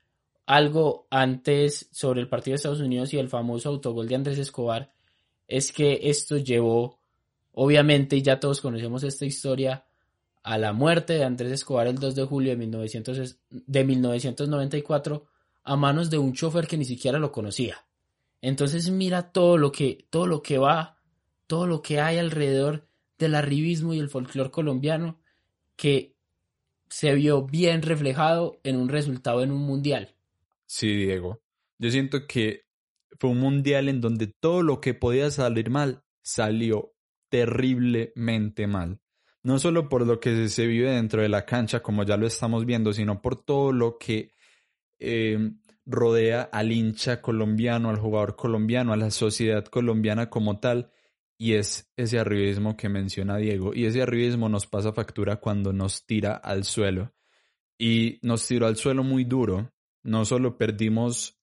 algo 0.45 1.05
antes 1.11 1.89
sobre 1.91 2.21
el 2.21 2.29
partido 2.29 2.53
de 2.53 2.55
Estados 2.55 2.79
Unidos 2.79 3.13
y 3.13 3.17
el 3.17 3.27
famoso 3.27 3.67
autogol 3.67 4.07
de 4.07 4.15
Andrés 4.15 4.37
Escobar, 4.37 4.93
es 5.47 5.71
que 5.71 5.99
esto 6.03 6.37
llevó, 6.37 6.99
obviamente, 7.51 8.15
y 8.15 8.21
ya 8.21 8.39
todos 8.39 8.61
conocemos 8.61 9.03
esta 9.03 9.25
historia, 9.25 9.85
a 10.43 10.57
la 10.57 10.73
muerte 10.73 11.13
de 11.13 11.23
Andrés 11.23 11.51
Escobar 11.51 11.87
el 11.87 11.97
2 11.97 12.15
de 12.15 12.23
julio 12.23 12.51
de, 12.51 12.57
1900, 12.57 13.37
de 13.49 13.83
1994 13.83 15.25
a 15.63 15.75
manos 15.75 16.11
de 16.11 16.19
un 16.19 16.33
chofer 16.33 16.67
que 16.67 16.77
ni 16.77 16.85
siquiera 16.85 17.17
lo 17.17 17.31
conocía. 17.31 17.85
Entonces 18.41 18.89
mira 18.91 19.31
todo 19.31 19.57
lo 19.57 19.71
que, 19.71 20.05
todo 20.11 20.27
lo 20.27 20.43
que 20.43 20.59
va 20.59 20.95
todo 21.47 21.67
lo 21.67 21.81
que 21.81 21.99
hay 21.99 22.17
alrededor 22.17 22.87
del 23.17 23.35
arribismo 23.35 23.93
y 23.93 23.99
el 23.99 24.09
folclore 24.09 24.51
colombiano 24.51 25.19
que 25.75 26.15
se 26.89 27.13
vio 27.13 27.43
bien 27.43 27.81
reflejado 27.81 28.59
en 28.63 28.77
un 28.77 28.89
resultado 28.89 29.43
en 29.43 29.51
un 29.51 29.61
mundial. 29.61 30.15
Sí, 30.65 30.93
Diego. 30.95 31.41
Yo 31.77 31.91
siento 31.91 32.25
que 32.27 32.64
fue 33.19 33.29
un 33.31 33.39
mundial 33.39 33.89
en 33.89 34.01
donde 34.01 34.27
todo 34.27 34.61
lo 34.61 34.81
que 34.81 34.93
podía 34.93 35.31
salir 35.31 35.69
mal 35.69 36.03
salió 36.21 36.93
terriblemente 37.29 38.67
mal. 38.67 38.99
No 39.43 39.59
solo 39.59 39.89
por 39.89 40.05
lo 40.07 40.19
que 40.19 40.49
se 40.49 40.65
vive 40.65 40.91
dentro 40.91 41.21
de 41.21 41.29
la 41.29 41.45
cancha, 41.45 41.81
como 41.81 42.03
ya 42.03 42.17
lo 42.17 42.25
estamos 42.25 42.65
viendo, 42.65 42.93
sino 42.93 43.21
por 43.21 43.43
todo 43.43 43.71
lo 43.71 43.97
que 43.97 44.31
eh, 44.99 45.51
rodea 45.85 46.41
al 46.43 46.71
hincha 46.71 47.21
colombiano, 47.21 47.89
al 47.89 47.99
jugador 47.99 48.35
colombiano, 48.35 48.91
a 48.91 48.97
la 48.97 49.11
sociedad 49.11 49.63
colombiana 49.65 50.29
como 50.29 50.59
tal, 50.59 50.91
y 51.37 51.53
es 51.53 51.91
ese 51.97 52.17
arribismo 52.17 52.77
que 52.77 52.89
menciona 52.89 53.37
Diego. 53.37 53.73
Y 53.73 53.85
ese 53.85 54.01
arribismo 54.01 54.49
nos 54.49 54.67
pasa 54.67 54.93
factura 54.93 55.35
cuando 55.37 55.73
nos 55.73 56.05
tira 56.05 56.35
al 56.35 56.63
suelo. 56.63 57.13
Y 57.77 58.19
nos 58.21 58.47
tiró 58.47 58.67
al 58.67 58.77
suelo 58.77 59.03
muy 59.03 59.25
duro. 59.25 59.71
No 60.03 60.23
solo 60.23 60.57
perdimos 60.57 61.34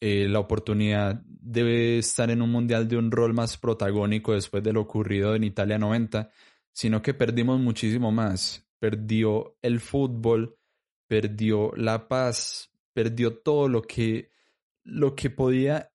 eh, 0.00 0.28
la 0.28 0.38
oportunidad 0.38 1.20
de 1.24 1.98
estar 1.98 2.30
en 2.30 2.42
un 2.42 2.50
mundial 2.50 2.86
de 2.86 2.96
un 2.96 3.10
rol 3.10 3.34
más 3.34 3.56
protagónico 3.56 4.32
después 4.32 4.62
de 4.62 4.72
lo 4.72 4.82
ocurrido 4.82 5.34
en 5.34 5.44
Italia 5.44 5.78
90, 5.78 6.30
sino 6.72 7.02
que 7.02 7.14
perdimos 7.14 7.58
muchísimo 7.58 8.12
más. 8.12 8.64
Perdió 8.78 9.56
el 9.60 9.80
fútbol, 9.80 10.56
perdió 11.08 11.72
la 11.76 12.06
paz, 12.06 12.70
perdió 12.92 13.38
todo 13.38 13.68
lo 13.68 13.82
que, 13.82 14.30
lo 14.84 15.16
que 15.16 15.30
podía 15.30 15.90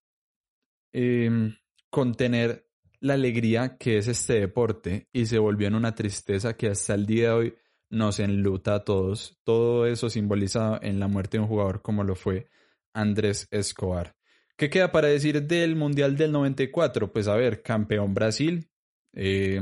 em, 0.92 1.56
contener 1.90 2.68
la 3.00 3.14
alegría 3.14 3.78
que 3.78 3.98
es 3.98 4.08
este 4.08 4.40
deporte 4.40 5.08
y 5.14 5.26
se 5.28 5.38
volvió 5.38 5.68
en 5.68 5.76
una 5.76 5.96
tristeza 5.96 6.58
que 6.58 6.68
hasta 6.68 6.94
el 6.94 7.06
día 7.06 7.30
de 7.30 7.34
hoy 7.34 7.56
nos 7.90 8.20
enluta 8.20 8.76
a 8.76 8.84
todos. 8.84 9.40
Todo 9.44 9.86
eso 9.86 10.10
simbolizado 10.10 10.80
en 10.82 11.00
la 11.00 11.08
muerte 11.08 11.38
de 11.38 11.44
un 11.44 11.48
jugador 11.48 11.82
como 11.82 12.04
lo 12.04 12.16
fue 12.16 12.48
Andrés 12.94 13.48
Escobar. 13.52 14.16
¿Qué 14.56 14.70
queda 14.70 14.92
para 14.92 15.08
decir 15.08 15.44
del 15.44 15.76
Mundial 15.76 16.16
del 16.16 16.32
94? 16.32 17.12
Pues 17.12 17.28
a 17.28 17.36
ver, 17.36 17.62
campeón 17.62 18.14
Brasil 18.14 18.70
eh, 19.14 19.60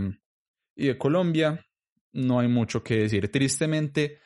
y 0.76 0.88
de 0.88 0.98
Colombia, 0.98 1.65
no 2.13 2.39
hay 2.39 2.48
mucho 2.48 2.84
que 2.84 2.98
decir. 2.98 3.32
Tristemente, 3.32 4.20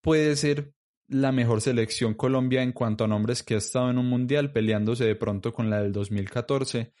puede 0.00 0.36
ser 0.36 0.72
la 1.08 1.32
mejor 1.32 1.60
selección 1.60 2.14
Colombia 2.14 2.62
en 2.62 2.72
cuanto 2.72 3.04
a 3.04 3.08
nombres 3.08 3.42
que 3.42 3.54
ha 3.54 3.58
estado 3.58 3.90
en 3.90 3.98
un 3.98 4.06
Mundial, 4.06 4.52
peleándose 4.52 5.04
de 5.04 5.16
pronto 5.16 5.52
con 5.52 5.68
la 5.68 5.82
del 5.82 5.92
2014 5.92 6.92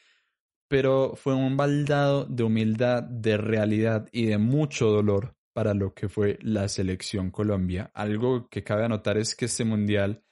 pero 0.70 1.16
fue 1.16 1.34
un 1.34 1.56
baldado 1.56 2.26
de 2.26 2.44
humildad, 2.44 3.02
de 3.02 3.36
realidad 3.36 4.08
y 4.12 4.26
de 4.26 4.38
mucho 4.38 4.86
dolor 4.86 5.34
para 5.52 5.74
lo 5.74 5.94
que 5.94 6.08
fue 6.08 6.38
la 6.42 6.68
selección 6.68 7.32
Colombia. 7.32 7.90
Algo 7.92 8.48
que 8.48 8.62
cabe 8.62 8.84
anotar 8.84 9.18
es 9.18 9.34
que 9.34 9.46
este 9.46 9.64
mundial 9.64 10.22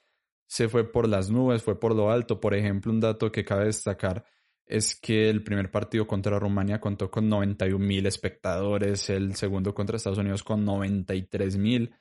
se 0.49 0.69
fue 0.69 0.91
por 0.91 1.07
las 1.07 1.31
nubes, 1.31 1.63
fue 1.63 1.79
por 1.79 1.95
lo 1.95 2.11
alto. 2.11 2.41
Por 2.41 2.55
ejemplo, 2.55 2.91
un 2.91 2.99
dato 3.01 3.31
que 3.31 3.45
cabe 3.45 3.67
destacar 3.67 4.25
es 4.67 4.97
que 4.97 5.31
el 5.31 5.45
primer 5.45 5.71
partido 5.71 6.07
contra 6.07 6.39
Rumania 6.41 6.81
contó 6.81 7.11
con 7.11 7.29
91 7.29 7.79
mil 7.79 8.07
espectadores, 8.07 9.09
el 9.11 9.37
segundo 9.37 9.73
contra 9.75 9.97
Estados 9.97 10.19
Unidos 10.19 10.43
con 10.43 10.65
93 10.65 11.57
mil 11.57 11.95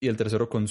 y 0.00 0.08
el 0.08 0.16
tercero 0.16 0.48
con, 0.48 0.66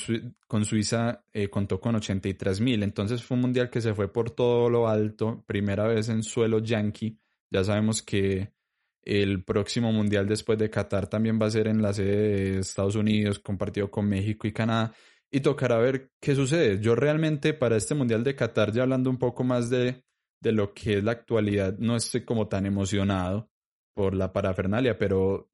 con 0.47 0.65
Suiza 0.65 1.23
eh, 1.33 1.49
contó 1.49 1.79
con 1.79 1.95
83 1.95 2.61
mil. 2.61 2.83
Entonces 2.83 3.23
fue 3.23 3.35
un 3.35 3.41
mundial 3.41 3.69
que 3.69 3.81
se 3.81 3.93
fue 3.93 4.11
por 4.11 4.31
todo 4.31 4.69
lo 4.69 4.87
alto, 4.87 5.43
primera 5.45 5.87
vez 5.87 6.09
en 6.09 6.23
suelo 6.23 6.59
yankee. 6.59 7.19
Ya 7.49 7.63
sabemos 7.63 8.01
que 8.01 8.53
el 9.01 9.43
próximo 9.43 9.91
mundial 9.91 10.27
después 10.27 10.57
de 10.57 10.69
Qatar 10.69 11.07
también 11.07 11.39
va 11.41 11.47
a 11.47 11.51
ser 11.51 11.67
en 11.67 11.81
la 11.81 11.93
sede 11.93 12.51
de 12.53 12.59
Estados 12.59 12.95
Unidos, 12.95 13.39
compartido 13.39 13.89
con 13.91 14.07
México 14.07 14.47
y 14.47 14.53
Canadá. 14.53 14.93
Y 15.31 15.41
tocará 15.41 15.77
ver 15.77 16.11
qué 16.19 16.35
sucede. 16.35 16.79
Yo 16.79 16.95
realmente 16.95 17.53
para 17.53 17.75
este 17.75 17.95
mundial 17.95 18.23
de 18.23 18.35
Qatar, 18.35 18.71
ya 18.71 18.83
hablando 18.83 19.09
un 19.09 19.17
poco 19.17 19.43
más 19.43 19.69
de, 19.69 20.03
de 20.39 20.51
lo 20.51 20.73
que 20.73 20.97
es 20.97 21.03
la 21.03 21.11
actualidad, 21.11 21.77
no 21.77 21.95
estoy 21.95 22.23
como 22.23 22.47
tan 22.47 22.65
emocionado 22.65 23.49
por 23.93 24.13
la 24.13 24.31
parafernalia, 24.31 24.97
pero 24.97 25.49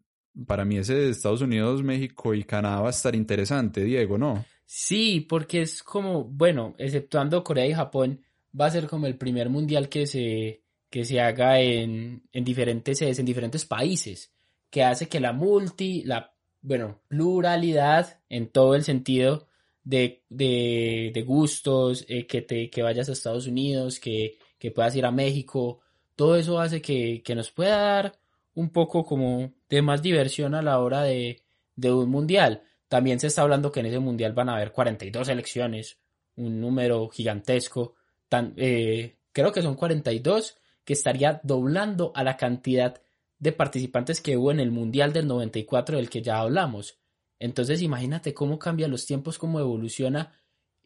para 0.45 0.65
mí 0.65 0.77
ese 0.77 0.95
de 0.95 1.09
Estados 1.09 1.41
Unidos, 1.41 1.83
México 1.83 2.33
y 2.33 2.43
Canadá 2.43 2.81
va 2.81 2.88
a 2.88 2.91
estar 2.91 3.15
interesante, 3.15 3.83
Diego, 3.83 4.17
¿no? 4.17 4.45
Sí, 4.65 5.21
porque 5.21 5.62
es 5.62 5.83
como, 5.83 6.23
bueno, 6.23 6.75
exceptuando 6.77 7.43
Corea 7.43 7.65
y 7.65 7.73
Japón, 7.73 8.21
va 8.59 8.67
a 8.67 8.71
ser 8.71 8.88
como 8.88 9.07
el 9.07 9.17
primer 9.17 9.49
mundial 9.49 9.89
que 9.89 10.07
se, 10.07 10.63
que 10.89 11.05
se 11.05 11.21
haga 11.21 11.59
en, 11.59 12.23
en 12.31 12.43
diferentes 12.43 12.97
sedes, 12.97 13.19
en 13.19 13.25
diferentes 13.25 13.65
países, 13.65 14.33
que 14.69 14.83
hace 14.83 15.07
que 15.07 15.19
la 15.19 15.33
multi, 15.33 16.03
la, 16.03 16.33
bueno, 16.62 17.01
pluralidad 17.07 18.21
en 18.29 18.47
todo 18.49 18.75
el 18.75 18.83
sentido 18.83 19.47
de, 19.84 20.24
de, 20.30 21.12
de 21.13 21.22
gustos, 21.24 22.06
eh, 22.08 22.26
que, 22.26 22.41
te, 22.41 22.69
que 22.69 22.82
vayas 22.82 23.10
a 23.10 23.13
Estados 23.13 23.48
Unidos, 23.48 24.00
que, 24.00 24.38
que 24.58 24.72
puedas 24.72 24.96
ir 24.96 25.06
a 25.06 25.12
México, 25.12 25.82
todo 26.15 26.36
eso 26.36 26.60
hace 26.60 26.82
que, 26.82 27.22
que 27.24 27.36
nos 27.36 27.52
pueda 27.52 27.78
dar 27.78 28.19
un 28.56 28.69
poco 28.69 29.06
como 29.06 29.52
de 29.69 29.82
más 29.82 30.02
diversión 30.02 30.56
a 30.56 30.62
la 30.62 30.80
hora 30.80 31.04
de, 31.04 31.41
de 31.76 31.91
un 31.91 32.10
mundial. 32.10 32.63
También 32.88 33.19
se 33.19 33.28
está 33.28 33.41
hablando 33.41 33.72
que 33.72 33.80
en 33.80 33.88
ese 33.88 34.00
mundial 34.00 34.34
van 34.34 34.50
a 34.50 34.56
haber 34.56 34.72
42 34.72 35.28
selecciones, 35.28 35.98
un 36.36 36.62
número 36.62 37.10
gigantesco. 37.10 37.96
Tan, 38.30 38.54
eh, 38.58 39.15
creo 39.32 39.52
que 39.52 39.62
son 39.62 39.76
42, 39.76 40.58
que 40.86 40.93
estaría 40.93 41.39
doblando 41.43 42.12
a 42.15 42.24
la 42.24 42.38
cantidad 42.38 43.02
de 43.39 43.52
participantes 43.52 44.22
que 44.22 44.38
hubo 44.38 44.52
en 44.52 44.60
el 44.60 44.72
mundial 44.72 45.12
del 45.12 45.28
94 45.28 45.98
del 45.98 46.10
que 46.10 46.22
ya 46.22 46.39
hablamos. 46.39 47.00
Entonces 47.43 47.82
imagínate 47.82 48.34
cómo 48.34 48.58
cambian 48.58 48.89
los 48.89 49.06
tiempos, 49.06 49.38
cómo 49.38 49.60
evoluciona 49.60 50.32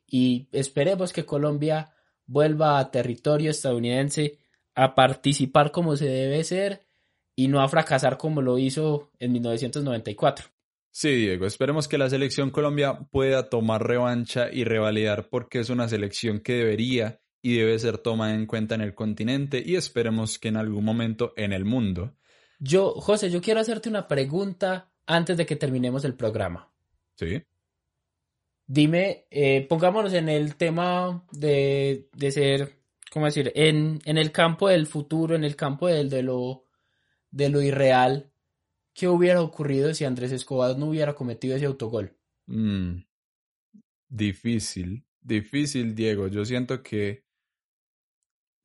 y 0.08 0.48
esperemos 0.52 1.14
que 1.14 1.24
Colombia 1.24 1.94
vuelva 2.26 2.80
a 2.80 2.90
territorio 2.90 3.52
estadounidense 3.52 4.40
a 4.74 4.96
participar 4.96 5.72
como 5.72 5.96
se 5.96 6.10
debe 6.10 6.44
ser 6.44 6.88
y 7.36 7.48
no 7.48 7.62
a 7.62 7.68
fracasar 7.68 8.18
como 8.18 8.42
lo 8.42 8.58
hizo 8.58 9.12
en 9.20 9.34
1994. 9.34 10.48
Sí, 10.90 11.10
Diego, 11.10 11.46
esperemos 11.46 11.88
que 11.88 12.00
la 12.00 12.10
selección 12.10 12.50
Colombia 12.50 13.08
pueda 13.12 13.50
tomar 13.50 13.86
revancha 13.86 14.52
y 14.52 14.64
revalidar 14.64 15.30
porque 15.30 15.60
es 15.60 15.70
una 15.70 15.88
selección 15.88 16.40
que 16.40 16.54
debería 16.54 17.22
y 17.44 17.58
debe 17.58 17.78
ser 17.78 18.00
tomada 18.00 18.34
en 18.34 18.48
cuenta 18.48 18.74
en 18.74 18.82
el 18.82 18.96
continente 18.96 19.62
y 19.64 19.76
esperemos 19.76 20.40
que 20.40 20.48
en 20.48 20.58
algún 20.58 20.84
momento 20.84 21.34
en 21.38 21.54
el 21.54 21.66
mundo. 21.66 22.16
Yo, 22.58 22.94
José, 22.94 23.30
yo 23.30 23.42
quiero 23.42 23.60
hacerte 23.60 23.90
una 23.90 24.08
pregunta 24.08 24.90
antes 25.08 25.38
de 25.38 25.46
que 25.46 25.56
terminemos 25.56 26.06
el 26.06 26.14
programa. 26.14 26.70
Sí. 27.16 27.42
Dime, 28.68 29.26
eh, 29.32 29.66
pongámonos 29.68 30.14
en 30.14 30.28
el 30.28 30.56
tema 30.56 31.26
de, 31.32 32.10
de 32.14 32.32
ser, 32.32 32.78
¿cómo 33.12 33.26
decir? 33.26 33.52
En, 33.56 34.02
en, 34.04 34.18
el 34.18 34.32
campo 34.34 34.68
del 34.68 34.86
futuro, 34.86 35.36
en 35.36 35.46
el 35.46 35.56
campo 35.56 35.88
del, 35.88 36.10
de, 36.10 36.22
lo, 36.22 36.66
de 37.32 37.50
lo 37.50 37.62
irreal. 37.62 38.30
¿Qué 38.94 39.08
hubiera 39.08 39.42
ocurrido 39.42 39.94
si 39.94 40.04
Andrés 40.04 40.34
Escobar 40.34 40.78
no 40.78 40.88
hubiera 40.88 41.16
cometido 41.16 41.56
ese 41.56 41.66
autogol? 41.66 42.18
Mm, 42.48 43.04
difícil, 44.10 45.06
difícil, 45.22 45.96
Diego. 45.96 46.28
Yo 46.28 46.44
siento 46.44 46.84
que, 46.84 47.24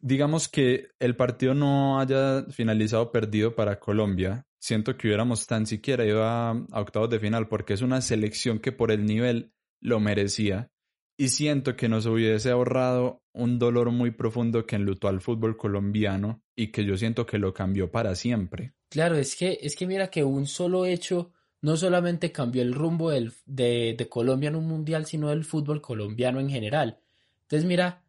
digamos 0.00 0.48
que 0.48 0.88
el 0.98 1.14
partido 1.14 1.54
no 1.54 2.00
haya 2.00 2.44
finalizado 2.50 3.12
perdido 3.12 3.54
para 3.54 3.78
Colombia. 3.78 4.46
Siento 4.62 4.96
que 4.96 5.08
hubiéramos 5.08 5.48
tan 5.48 5.66
siquiera 5.66 6.06
ido 6.06 6.22
a, 6.22 6.52
octavos 6.70 7.10
de 7.10 7.18
final 7.18 7.48
porque 7.48 7.72
es 7.72 7.82
una 7.82 8.00
selección 8.00 8.60
que 8.60 8.70
por 8.70 8.92
el 8.92 9.04
nivel 9.04 9.50
lo 9.80 9.98
merecía. 9.98 10.70
Y 11.16 11.30
siento 11.30 11.74
que 11.74 11.88
nos 11.88 12.06
hubiese 12.06 12.52
ahorrado 12.52 13.24
un 13.32 13.58
dolor 13.58 13.90
muy 13.90 14.12
profundo 14.12 14.64
que 14.64 14.76
enlutó 14.76 15.08
al 15.08 15.20
fútbol 15.20 15.56
colombiano 15.56 16.44
y 16.54 16.68
que 16.68 16.84
yo 16.84 16.96
siento 16.96 17.26
que 17.26 17.38
lo 17.38 17.52
cambió 17.52 17.90
para 17.90 18.14
siempre. 18.14 18.72
Claro, 18.88 19.16
es 19.16 19.34
que, 19.34 19.58
es 19.60 19.74
que 19.74 19.88
mira 19.88 20.10
que 20.10 20.22
un 20.22 20.46
solo 20.46 20.86
hecho 20.86 21.32
no 21.60 21.76
solamente 21.76 22.30
cambió 22.30 22.62
el 22.62 22.72
rumbo 22.72 23.10
del, 23.10 23.32
de, 23.44 23.96
de, 23.98 24.08
Colombia 24.08 24.50
en 24.50 24.54
un 24.54 24.68
mundial, 24.68 25.06
sino 25.06 25.30
del 25.30 25.44
fútbol 25.44 25.80
colombiano 25.80 26.38
en 26.38 26.48
general. 26.48 27.00
Entonces, 27.42 27.66
mira, 27.66 28.04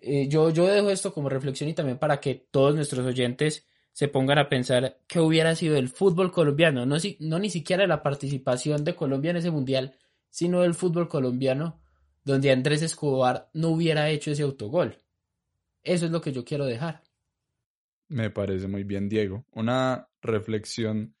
eh, 0.00 0.26
yo, 0.26 0.48
yo 0.48 0.66
dejo 0.66 0.88
esto 0.88 1.12
como 1.12 1.28
reflexión 1.28 1.68
y 1.68 1.74
también 1.74 1.98
para 1.98 2.18
que 2.18 2.46
todos 2.50 2.74
nuestros 2.74 3.04
oyentes 3.04 3.66
se 3.92 4.08
pongan 4.08 4.38
a 4.38 4.48
pensar 4.48 4.98
qué 5.06 5.20
hubiera 5.20 5.54
sido 5.54 5.76
el 5.76 5.88
fútbol 5.88 6.32
colombiano, 6.32 6.86
no, 6.86 6.98
si, 6.98 7.16
no 7.20 7.38
ni 7.38 7.50
siquiera 7.50 7.86
la 7.86 8.02
participación 8.02 8.84
de 8.84 8.94
Colombia 8.94 9.30
en 9.30 9.36
ese 9.36 9.50
mundial, 9.50 9.96
sino 10.30 10.64
el 10.64 10.74
fútbol 10.74 11.08
colombiano, 11.08 11.80
donde 12.24 12.50
Andrés 12.50 12.82
Escobar 12.82 13.50
no 13.52 13.68
hubiera 13.68 14.08
hecho 14.08 14.30
ese 14.30 14.42
autogol. 14.42 14.96
Eso 15.82 16.06
es 16.06 16.12
lo 16.12 16.20
que 16.20 16.32
yo 16.32 16.44
quiero 16.44 16.64
dejar. 16.64 17.02
Me 18.08 18.30
parece 18.30 18.68
muy 18.68 18.84
bien, 18.84 19.08
Diego. 19.08 19.44
Una 19.52 20.08
reflexión 20.22 21.14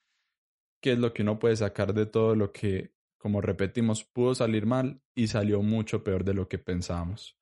que 0.80 0.92
es 0.92 0.98
lo 0.98 1.12
que 1.12 1.22
uno 1.22 1.38
puede 1.38 1.56
sacar 1.56 1.94
de 1.94 2.06
todo 2.06 2.34
lo 2.34 2.52
que, 2.52 2.92
como 3.18 3.40
repetimos, 3.40 4.04
pudo 4.04 4.34
salir 4.34 4.66
mal 4.66 5.00
y 5.14 5.28
salió 5.28 5.62
mucho 5.62 6.04
peor 6.04 6.24
de 6.24 6.34
lo 6.34 6.48
que 6.48 6.58
pensábamos. 6.58 7.36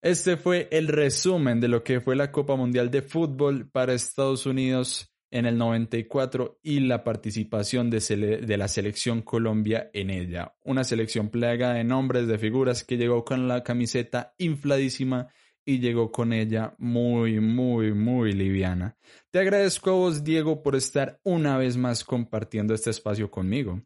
Este 0.00 0.36
fue 0.36 0.68
el 0.70 0.86
resumen 0.86 1.60
de 1.60 1.66
lo 1.66 1.82
que 1.82 2.00
fue 2.00 2.14
la 2.14 2.30
Copa 2.30 2.54
Mundial 2.54 2.90
de 2.90 3.02
Fútbol 3.02 3.68
para 3.68 3.94
Estados 3.94 4.46
Unidos 4.46 5.12
en 5.30 5.44
el 5.44 5.58
94 5.58 6.60
y 6.62 6.80
la 6.80 7.02
participación 7.02 7.90
de, 7.90 7.98
de, 8.46 8.56
la 8.56 8.68
selección 8.68 9.22
Colombia 9.22 9.90
en 9.92 10.10
ella. 10.10 10.54
Una 10.64 10.84
selección 10.84 11.30
plagada 11.30 11.74
de 11.74 11.84
nombres, 11.84 12.28
de 12.28 12.38
figuras 12.38 12.84
que 12.84 12.96
llegó 12.96 13.24
con 13.24 13.48
la 13.48 13.62
camiseta 13.62 14.34
infladísima 14.38 15.28
y 15.64 15.80
llegó 15.80 16.10
con 16.10 16.32
ella 16.32 16.74
muy, 16.78 17.40
muy, 17.40 17.92
muy 17.92 18.32
liviana. 18.32 18.96
Te 19.30 19.40
agradezco 19.40 19.90
a 19.90 19.94
vos, 19.94 20.24
Diego, 20.24 20.62
por 20.62 20.76
estar 20.76 21.20
una 21.24 21.58
vez 21.58 21.76
más 21.76 22.04
compartiendo 22.04 22.72
este 22.72 22.90
espacio 22.90 23.30
conmigo. 23.30 23.82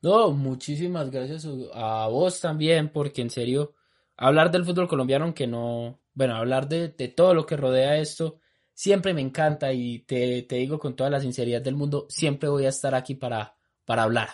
No, 0.00 0.32
muchísimas 0.32 1.10
gracias 1.10 1.46
a 1.74 2.08
vos 2.08 2.40
también, 2.40 2.90
porque 2.90 3.22
en 3.22 3.30
serio, 3.30 3.74
hablar 4.16 4.50
del 4.50 4.64
fútbol 4.64 4.88
colombiano, 4.88 5.24
aunque 5.24 5.46
no, 5.46 6.00
bueno, 6.14 6.36
hablar 6.36 6.68
de, 6.68 6.88
de 6.88 7.08
todo 7.08 7.34
lo 7.34 7.46
que 7.46 7.56
rodea 7.56 7.98
esto, 7.98 8.38
siempre 8.74 9.14
me 9.14 9.20
encanta 9.20 9.72
y 9.72 10.00
te, 10.00 10.42
te, 10.42 10.56
digo 10.56 10.78
con 10.78 10.96
toda 10.96 11.10
la 11.10 11.20
sinceridad 11.20 11.62
del 11.62 11.76
mundo, 11.76 12.06
siempre 12.08 12.48
voy 12.48 12.66
a 12.66 12.70
estar 12.70 12.94
aquí 12.94 13.14
para, 13.14 13.56
para 13.84 14.02
hablar. 14.04 14.28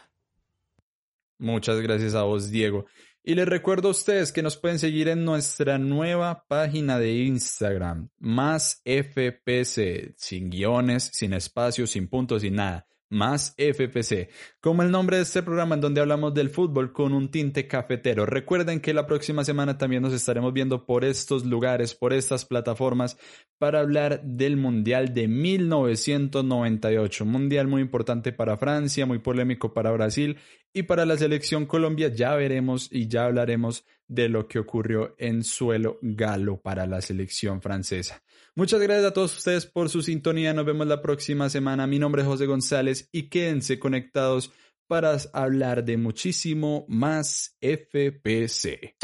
Muchas 1.38 1.80
gracias 1.80 2.14
a 2.14 2.22
vos, 2.22 2.50
Diego. 2.50 2.86
Y 3.22 3.34
les 3.34 3.46
recuerdo 3.46 3.88
a 3.88 3.90
ustedes 3.90 4.32
que 4.32 4.42
nos 4.42 4.56
pueden 4.56 4.78
seguir 4.78 5.08
en 5.08 5.24
nuestra 5.24 5.78
nueva 5.78 6.46
página 6.48 6.98
de 6.98 7.12
Instagram, 7.24 8.08
más 8.18 8.80
FPC, 8.84 10.14
sin 10.16 10.50
guiones, 10.50 11.10
sin 11.12 11.34
espacios, 11.34 11.90
sin 11.90 12.08
puntos, 12.08 12.42
sin 12.42 12.54
nada 12.54 12.88
más 13.11 13.55
FPC, 13.57 14.29
como 14.61 14.83
el 14.83 14.90
nombre 14.90 15.16
de 15.16 15.23
este 15.23 15.42
programa 15.42 15.75
en 15.75 15.81
donde 15.81 16.01
hablamos 16.01 16.35
del 16.35 16.51
fútbol 16.51 16.92
con 16.92 17.12
un 17.12 17.31
tinte 17.31 17.66
cafetero. 17.66 18.27
Recuerden 18.27 18.81
que 18.81 18.92
la 18.94 19.07
próxima 19.07 19.44
semana 19.44 19.79
también 19.79 20.03
nos 20.03 20.12
estaremos 20.12 20.53
viendo 20.53 20.85
por 20.85 21.05
estos 21.05 21.44
lugares, 21.47 21.94
por 21.94 22.12
estas 22.12 22.44
plataformas, 22.44 23.16
para 23.59 23.81
hablar 23.81 24.23
del 24.23 24.57
Mundial 24.57 25.14
de 25.14 25.29
1998. 25.29 27.25
mundial 27.25 27.66
muy 27.66 27.83
importante 27.83 28.33
para 28.33 28.57
Francia, 28.57 29.07
muy 29.07 29.18
polémico 29.18 29.73
para 29.73 29.90
Brasil 29.90 30.38
y 30.73 30.85
para 30.85 31.07
la 31.07 31.16
selección 31.16 31.66
Colombia. 31.66 32.09
Ya 32.09 32.35
veremos 32.37 32.88
y 32.92 33.09
ya 33.09 33.25
hablaremos 33.25 33.85
de 34.09 34.29
lo 34.29 34.49
que 34.49 34.59
ocurrió 34.59 35.14
en 35.18 35.44
suelo 35.44 35.99
galo 36.03 36.61
para 36.61 36.87
la 36.87 37.01
selección 37.01 37.62
francesa. 37.62 38.23
Muchas 38.55 38.81
gracias 38.81 39.07
a 39.07 39.12
todos 39.12 39.37
ustedes 39.37 39.66
por 39.66 39.88
su 39.88 40.03
sintonía. 40.03 40.53
Nos 40.53 40.64
vemos 40.66 40.87
la 40.87 41.01
próxima 41.01 41.49
semana. 41.49 41.87
Mi 41.87 41.99
nombre 41.99 42.23
es 42.23 42.29
José 42.29 42.47
González 42.47 43.09
y 43.12 43.29
quédense 43.29 43.79
conectados 43.79 44.51
para 44.88 45.16
hablar 45.35 45.85
de 45.85 45.99
muchísimo 45.99 46.87
más 46.88 47.57
FPC. 47.61 48.94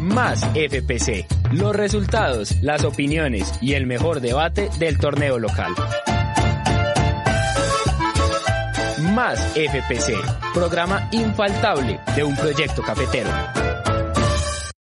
Más 0.00 0.44
FPC. 0.52 1.26
Los 1.52 1.76
resultados, 1.76 2.60
las 2.60 2.84
opiniones 2.84 3.52
y 3.62 3.74
el 3.74 3.86
mejor 3.86 4.20
debate 4.20 4.68
del 4.80 4.98
torneo 4.98 5.38
local. 5.38 5.72
Más 9.14 9.38
FPC. 9.54 10.14
Programa 10.52 11.08
infaltable 11.12 12.00
de 12.16 12.24
un 12.24 12.34
proyecto 12.34 12.82
cafetero. 12.82 13.30